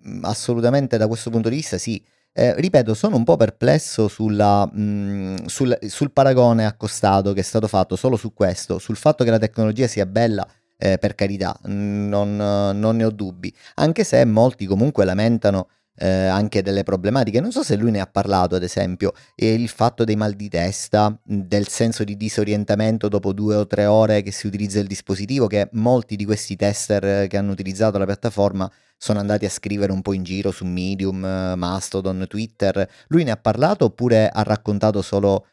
Mm, 0.07 0.25
assolutamente 0.25 0.99
da 0.99 1.07
questo 1.07 1.31
punto 1.31 1.49
di 1.49 1.57
vista 1.57 1.79
sì. 1.79 2.03
Eh, 2.33 2.55
ripeto, 2.55 2.95
sono 2.95 3.17
un 3.17 3.25
po' 3.25 3.37
perplesso 3.37 4.07
sulla, 4.07 4.69
mh, 4.71 4.81
mm, 4.81 5.37
sul, 5.47 5.77
sul 5.89 6.13
paragone 6.13 6.65
accostato 6.67 7.33
che 7.33 7.41
è 7.41 7.43
stato 7.43 7.67
fatto 7.69 7.97
solo 7.97 8.17
su 8.17 8.33
questo, 8.35 8.79
sul 8.79 8.97
fatto 8.97 9.25
che 9.25 9.31
la 9.31 9.39
tecnologia 9.39 9.87
sia 9.87 10.07
bella 10.07 10.47
eh, 10.81 10.97
per 10.99 11.15
carità, 11.15 11.57
non, 11.65 12.37
non, 12.37 12.97
ne 12.97 13.05
ho 13.05 13.11
dubbi, 13.11 13.55
anche 13.75 14.03
se 14.03 14.25
molti 14.25 14.65
comunque 14.65 15.05
lamentano 15.05 15.69
eh, 15.97 16.09
anche 16.09 16.63
delle 16.63 16.83
problematiche, 16.83 17.41
non 17.41 17.53
so 17.53 17.63
se 17.63 17.77
lui 17.77 17.91
ne 17.91 18.01
ha 18.01 18.07
parlato 18.07 18.55
ad 18.55 18.63
esempio, 18.63 19.13
il 19.35 19.69
fatto 19.69 20.05
dei 20.05 20.17
mal 20.17 20.33
di 20.33 20.49
testa, 20.49 21.15
del 21.23 21.69
senso 21.69 22.05
di 22.05 22.17
disorientamento 22.17 23.09
dopo 23.09 23.35
due 23.35 23.57
o 23.57 23.67
tre 23.67 23.85
ore 23.85 24.23
che 24.23 24.33
si 24.33 24.47
utilizza 24.47 24.81
il 24.81 24.87
dispositivo, 24.87 25.47
che 25.47 25.69
molti 25.73 26.17
di 26.17 26.25
questi 26.25 26.57
tester 26.57 27.27
che 27.27 27.37
hanno 27.37 27.53
utilizzato 27.53 27.99
la 27.99 28.07
piattaforma 28.07 28.71
sono 28.97 29.19
andati 29.19 29.45
a 29.45 29.51
scrivere 29.51 29.93
un 29.93 30.01
po' 30.03 30.15
in 30.15 30.23
giro 30.23 30.51
su 30.51 30.65
Medium, 30.65 31.19
Mastodon, 31.57 32.25
Twitter. 32.29 32.89
Lui 33.09 33.25
ne 33.25 33.31
ha 33.31 33.37
parlato 33.37 33.87
oppure 33.87 34.29
ha 34.29 34.43
raccontato 34.43 35.03
solo 35.03 35.47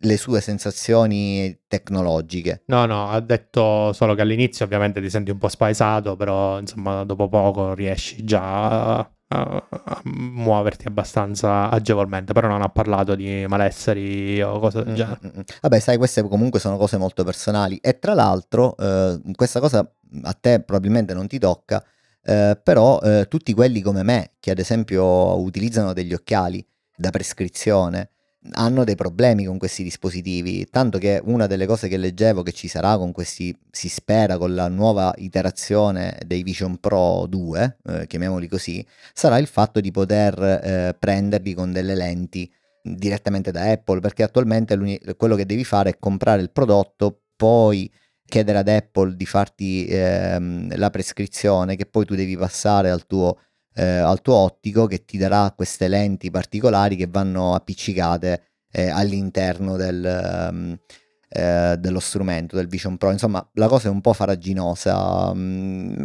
le 0.00 0.16
sue 0.16 0.40
sensazioni 0.40 1.60
tecnologiche. 1.66 2.62
No, 2.66 2.84
no, 2.84 3.08
ha 3.08 3.20
detto 3.20 3.92
solo 3.92 4.14
che 4.14 4.20
all'inizio 4.20 4.64
ovviamente 4.64 5.00
ti 5.00 5.08
senti 5.08 5.30
un 5.30 5.38
po' 5.38 5.48
spaesato, 5.48 6.16
però 6.16 6.58
insomma 6.58 7.04
dopo 7.04 7.28
poco 7.28 7.72
riesci 7.74 8.22
già 8.24 8.98
a, 8.98 9.10
a, 9.28 9.66
a 9.70 10.00
muoverti 10.04 10.86
abbastanza 10.86 11.70
agevolmente, 11.70 12.32
però 12.32 12.48
non 12.48 12.62
ha 12.62 12.68
parlato 12.68 13.14
di 13.14 13.46
malesseri 13.48 14.42
o 14.42 14.58
cose 14.58 14.84
del 14.84 14.92
mm, 14.92 14.96
genere. 14.96 15.18
Mm-hmm. 15.24 15.40
Vabbè, 15.62 15.78
sai, 15.78 15.96
queste 15.96 16.22
comunque 16.22 16.60
sono 16.60 16.76
cose 16.76 16.98
molto 16.98 17.24
personali 17.24 17.78
e 17.78 17.98
tra 17.98 18.12
l'altro 18.12 18.76
eh, 18.76 19.20
questa 19.34 19.60
cosa 19.60 19.90
a 20.22 20.32
te 20.38 20.60
probabilmente 20.60 21.14
non 21.14 21.26
ti 21.26 21.38
tocca, 21.38 21.82
eh, 22.24 22.60
però 22.62 23.00
eh, 23.00 23.26
tutti 23.28 23.54
quelli 23.54 23.80
come 23.80 24.02
me 24.02 24.32
che 24.38 24.50
ad 24.50 24.58
esempio 24.58 25.40
utilizzano 25.40 25.94
degli 25.94 26.12
occhiali 26.12 26.64
da 26.94 27.10
prescrizione, 27.10 28.10
hanno 28.50 28.84
dei 28.84 28.96
problemi 28.96 29.44
con 29.44 29.58
questi 29.58 29.82
dispositivi, 29.82 30.66
tanto 30.68 30.98
che 30.98 31.20
una 31.24 31.46
delle 31.46 31.66
cose 31.66 31.88
che 31.88 31.96
leggevo 31.96 32.42
che 32.42 32.52
ci 32.52 32.68
sarà 32.68 32.96
con 32.96 33.12
questi, 33.12 33.56
si 33.70 33.88
spera 33.88 34.36
con 34.38 34.54
la 34.54 34.68
nuova 34.68 35.12
iterazione 35.16 36.18
dei 36.26 36.42
Vision 36.42 36.78
Pro 36.78 37.26
2, 37.28 37.78
eh, 37.84 38.06
chiamiamoli 38.06 38.48
così, 38.48 38.84
sarà 39.12 39.38
il 39.38 39.46
fatto 39.46 39.80
di 39.80 39.90
poter 39.90 40.40
eh, 40.42 40.96
prenderli 40.98 41.54
con 41.54 41.72
delle 41.72 41.94
lenti 41.94 42.50
direttamente 42.82 43.52
da 43.52 43.70
Apple, 43.70 44.00
perché 44.00 44.24
attualmente 44.24 44.76
quello 45.16 45.36
che 45.36 45.46
devi 45.46 45.64
fare 45.64 45.90
è 45.90 45.98
comprare 45.98 46.42
il 46.42 46.50
prodotto, 46.50 47.20
poi 47.36 47.90
chiedere 48.24 48.58
ad 48.58 48.68
Apple 48.68 49.14
di 49.14 49.26
farti 49.26 49.86
ehm, 49.86 50.76
la 50.76 50.90
prescrizione 50.90 51.76
che 51.76 51.86
poi 51.86 52.04
tu 52.04 52.14
devi 52.14 52.36
passare 52.36 52.90
al 52.90 53.06
tuo 53.06 53.36
eh, 53.74 53.84
al 53.84 54.20
tuo 54.20 54.34
ottico 54.34 54.86
che 54.86 55.04
ti 55.04 55.18
darà 55.18 55.52
queste 55.56 55.88
lenti 55.88 56.30
particolari 56.30 56.96
che 56.96 57.06
vanno 57.08 57.54
appiccicate 57.54 58.42
eh, 58.70 58.88
all'interno 58.88 59.76
del, 59.76 60.48
um, 60.50 60.78
eh, 61.28 61.76
dello 61.78 62.00
strumento, 62.00 62.56
del 62.56 62.68
Vision 62.68 62.96
Pro. 62.96 63.10
Insomma, 63.10 63.46
la 63.54 63.68
cosa 63.68 63.88
è 63.88 63.90
un 63.90 64.00
po' 64.00 64.12
faraginosa. 64.12 65.30
Um, 65.30 66.00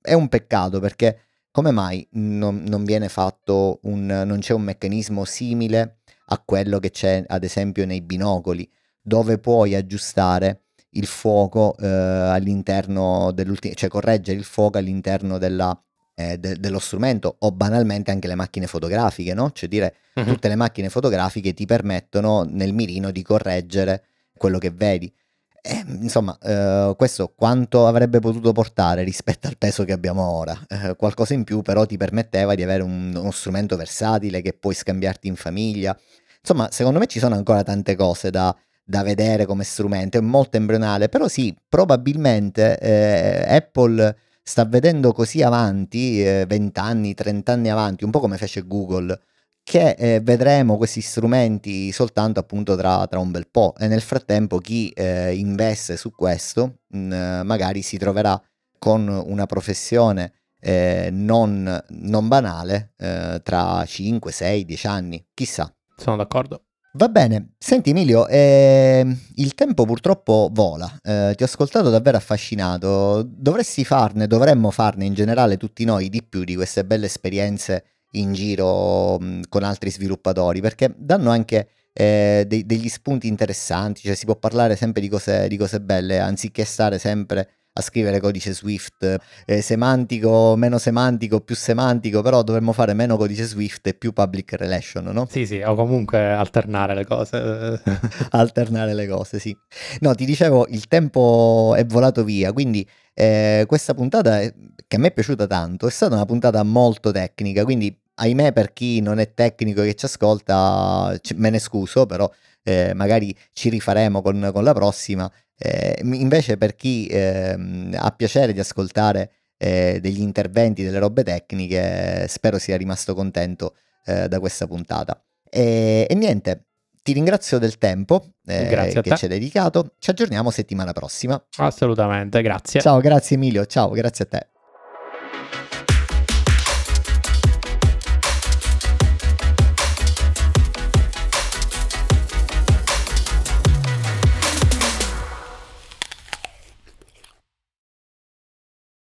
è 0.00 0.12
un 0.12 0.28
peccato 0.28 0.80
perché 0.80 1.20
come 1.50 1.70
mai 1.70 2.06
non, 2.12 2.64
non 2.66 2.84
viene 2.84 3.08
fatto 3.08 3.80
un, 3.84 4.04
non 4.04 4.38
c'è 4.40 4.52
un 4.52 4.62
meccanismo 4.62 5.24
simile 5.24 6.00
a 6.26 6.42
quello 6.44 6.78
che 6.78 6.90
c'è 6.90 7.24
ad 7.26 7.44
esempio 7.44 7.86
nei 7.86 8.02
binocoli, 8.02 8.68
dove 9.00 9.38
puoi 9.38 9.74
aggiustare 9.74 10.64
il 10.90 11.06
fuoco 11.06 11.76
eh, 11.78 11.86
all'interno 11.86 13.30
dell'ultimo, 13.32 13.74
cioè 13.74 13.88
correggere 13.88 14.36
il 14.38 14.44
fuoco 14.44 14.78
all'interno 14.78 15.38
della 15.38 15.78
eh, 16.16 16.38
de- 16.38 16.56
dello 16.56 16.78
strumento 16.78 17.36
o 17.38 17.52
banalmente 17.52 18.10
anche 18.10 18.26
le 18.26 18.34
macchine 18.34 18.66
fotografiche, 18.66 19.34
no? 19.34 19.52
Cioè 19.52 19.68
dire 19.68 19.94
uh-huh. 20.14 20.24
tutte 20.24 20.48
le 20.48 20.56
macchine 20.56 20.88
fotografiche 20.88 21.52
ti 21.52 21.66
permettono 21.66 22.42
nel 22.42 22.72
mirino 22.72 23.10
di 23.10 23.22
correggere 23.22 24.04
quello 24.36 24.58
che 24.58 24.70
vedi. 24.70 25.12
E, 25.60 25.84
insomma, 25.86 26.38
eh, 26.42 26.94
questo 26.96 27.32
quanto 27.36 27.86
avrebbe 27.86 28.20
potuto 28.20 28.52
portare 28.52 29.02
rispetto 29.02 29.46
al 29.46 29.58
peso 29.58 29.84
che 29.84 29.92
abbiamo 29.92 30.22
ora? 30.22 30.58
Eh, 30.68 30.96
qualcosa 30.96 31.34
in 31.34 31.44
più 31.44 31.60
però 31.60 31.84
ti 31.84 31.96
permetteva 31.96 32.54
di 32.54 32.62
avere 32.62 32.82
un, 32.82 33.14
uno 33.14 33.30
strumento 33.30 33.76
versatile 33.76 34.40
che 34.40 34.54
puoi 34.54 34.74
scambiarti 34.74 35.28
in 35.28 35.36
famiglia. 35.36 35.96
Insomma, 36.40 36.68
secondo 36.70 36.98
me 36.98 37.06
ci 37.06 37.18
sono 37.18 37.34
ancora 37.34 37.62
tante 37.62 37.96
cose 37.96 38.30
da, 38.30 38.56
da 38.84 39.02
vedere 39.02 39.44
come 39.44 39.64
strumento, 39.64 40.16
è 40.16 40.20
molto 40.20 40.56
embrionale, 40.56 41.08
però 41.08 41.26
sì, 41.26 41.54
probabilmente 41.68 42.78
eh, 42.78 43.44
Apple 43.54 44.16
sta 44.48 44.64
vedendo 44.64 45.12
così 45.12 45.42
avanti, 45.42 46.22
eh, 46.22 46.44
20 46.46 46.78
anni, 46.78 47.14
30 47.14 47.52
anni 47.52 47.68
avanti, 47.68 48.04
un 48.04 48.12
po' 48.12 48.20
come 48.20 48.36
fece 48.36 48.64
Google, 48.64 49.20
che 49.64 49.96
eh, 49.98 50.20
vedremo 50.20 50.76
questi 50.76 51.00
strumenti 51.00 51.90
soltanto 51.90 52.38
appunto 52.38 52.76
tra, 52.76 53.04
tra, 53.08 53.18
un 53.18 53.32
bel 53.32 53.48
po' 53.50 53.74
e 53.76 53.88
nel 53.88 54.00
frattempo 54.00 54.58
chi 54.58 54.90
eh, 54.90 55.34
investe 55.34 55.96
su 55.96 56.12
questo 56.12 56.82
mh, 56.86 56.98
mm, 56.98 57.40
magari 57.44 57.82
si 57.82 57.98
troverà 57.98 58.40
con 58.78 59.08
una 59.08 59.46
professione 59.46 60.32
eh, 60.60 61.08
non, 61.10 61.84
non, 61.88 62.28
banale 62.28 62.92
eh, 62.98 63.40
tra 63.42 63.84
5, 63.84 64.30
6, 64.30 64.64
10 64.64 64.86
anni, 64.86 65.26
chissà. 65.34 65.74
Sono 65.96 66.16
d'accordo. 66.16 66.65
Va 66.96 67.08
bene, 67.08 67.50
senti 67.58 67.90
Emilio, 67.90 68.26
eh, 68.26 69.04
il 69.34 69.54
tempo 69.54 69.84
purtroppo 69.84 70.48
vola, 70.50 70.90
eh, 71.02 71.34
ti 71.36 71.42
ho 71.42 71.46
ascoltato 71.46 71.90
davvero 71.90 72.16
affascinato, 72.16 73.22
dovresti 73.22 73.84
farne, 73.84 74.26
dovremmo 74.26 74.70
farne 74.70 75.04
in 75.04 75.12
generale 75.12 75.58
tutti 75.58 75.84
noi 75.84 76.08
di 76.08 76.22
più 76.22 76.42
di 76.42 76.54
queste 76.54 76.86
belle 76.86 77.04
esperienze 77.04 77.84
in 78.12 78.32
giro 78.32 79.18
mh, 79.18 79.42
con 79.50 79.62
altri 79.62 79.90
sviluppatori, 79.90 80.62
perché 80.62 80.94
danno 80.96 81.28
anche 81.28 81.68
eh, 81.92 82.44
de- 82.48 82.64
degli 82.64 82.88
spunti 82.88 83.26
interessanti, 83.26 84.00
cioè 84.00 84.14
si 84.14 84.24
può 84.24 84.36
parlare 84.36 84.74
sempre 84.74 85.02
di 85.02 85.08
cose, 85.08 85.48
di 85.48 85.58
cose 85.58 85.82
belle, 85.82 86.18
anziché 86.18 86.64
stare 86.64 86.98
sempre 86.98 87.65
a 87.78 87.82
scrivere 87.82 88.20
codice 88.20 88.54
Swift, 88.54 89.18
eh, 89.44 89.60
semantico, 89.60 90.54
meno 90.56 90.78
semantico, 90.78 91.40
più 91.40 91.54
semantico, 91.54 92.22
però 92.22 92.42
dovremmo 92.42 92.72
fare 92.72 92.94
meno 92.94 93.16
codice 93.16 93.44
Swift 93.44 93.86
e 93.86 93.94
più 93.94 94.12
public 94.12 94.54
relation, 94.54 95.04
no? 95.04 95.26
Sì, 95.30 95.44
sì, 95.44 95.60
o 95.60 95.74
comunque 95.74 96.32
alternare 96.32 96.94
le 96.94 97.04
cose. 97.04 97.82
alternare 98.30 98.94
le 98.94 99.06
cose, 99.06 99.38
sì. 99.38 99.54
No, 100.00 100.14
ti 100.14 100.24
dicevo, 100.24 100.66
il 100.68 100.88
tempo 100.88 101.74
è 101.76 101.84
volato 101.84 102.24
via, 102.24 102.52
quindi 102.52 102.86
eh, 103.12 103.64
questa 103.66 103.92
puntata, 103.92 104.38
che 104.40 104.96
a 104.96 104.98
me 104.98 105.08
è 105.08 105.12
piaciuta 105.12 105.46
tanto, 105.46 105.86
è 105.86 105.90
stata 105.90 106.14
una 106.14 106.24
puntata 106.24 106.62
molto 106.62 107.10
tecnica, 107.10 107.64
quindi 107.64 107.94
ahimè 108.14 108.52
per 108.52 108.72
chi 108.72 109.00
non 109.00 109.18
è 109.18 109.34
tecnico 109.34 109.82
che 109.82 109.94
ci 109.94 110.06
ascolta, 110.06 111.14
me 111.34 111.50
ne 111.50 111.58
scuso, 111.58 112.06
però 112.06 112.30
eh, 112.62 112.94
magari 112.94 113.36
ci 113.52 113.68
rifaremo 113.68 114.22
con, 114.22 114.50
con 114.52 114.64
la 114.64 114.72
prossima. 114.72 115.30
Eh, 115.58 116.00
invece 116.02 116.56
per 116.56 116.74
chi 116.74 117.06
eh, 117.06 117.56
ha 117.94 118.10
piacere 118.10 118.52
di 118.52 118.60
ascoltare 118.60 119.30
eh, 119.56 119.98
degli 120.00 120.20
interventi, 120.20 120.84
delle 120.84 120.98
robe 120.98 121.22
tecniche, 121.22 122.26
spero 122.28 122.58
sia 122.58 122.76
rimasto 122.76 123.14
contento 123.14 123.74
eh, 124.04 124.28
da 124.28 124.38
questa 124.38 124.66
puntata. 124.66 125.22
E, 125.48 126.06
e, 126.08 126.14
niente, 126.14 126.66
ti 127.02 127.12
ringrazio 127.12 127.58
del 127.58 127.78
tempo 127.78 128.34
eh, 128.46 129.00
che 129.02 129.16
ci 129.16 129.24
hai 129.24 129.30
dedicato, 129.30 129.94
ci 129.98 130.10
aggiorniamo 130.10 130.50
settimana 130.50 130.92
prossima. 130.92 131.42
Assolutamente, 131.56 132.42
grazie. 132.42 132.80
Ciao, 132.80 133.00
grazie 133.00 133.36
Emilio, 133.36 133.64
ciao, 133.66 133.90
grazie 133.90 134.24
a 134.24 134.28
te. 134.28 134.48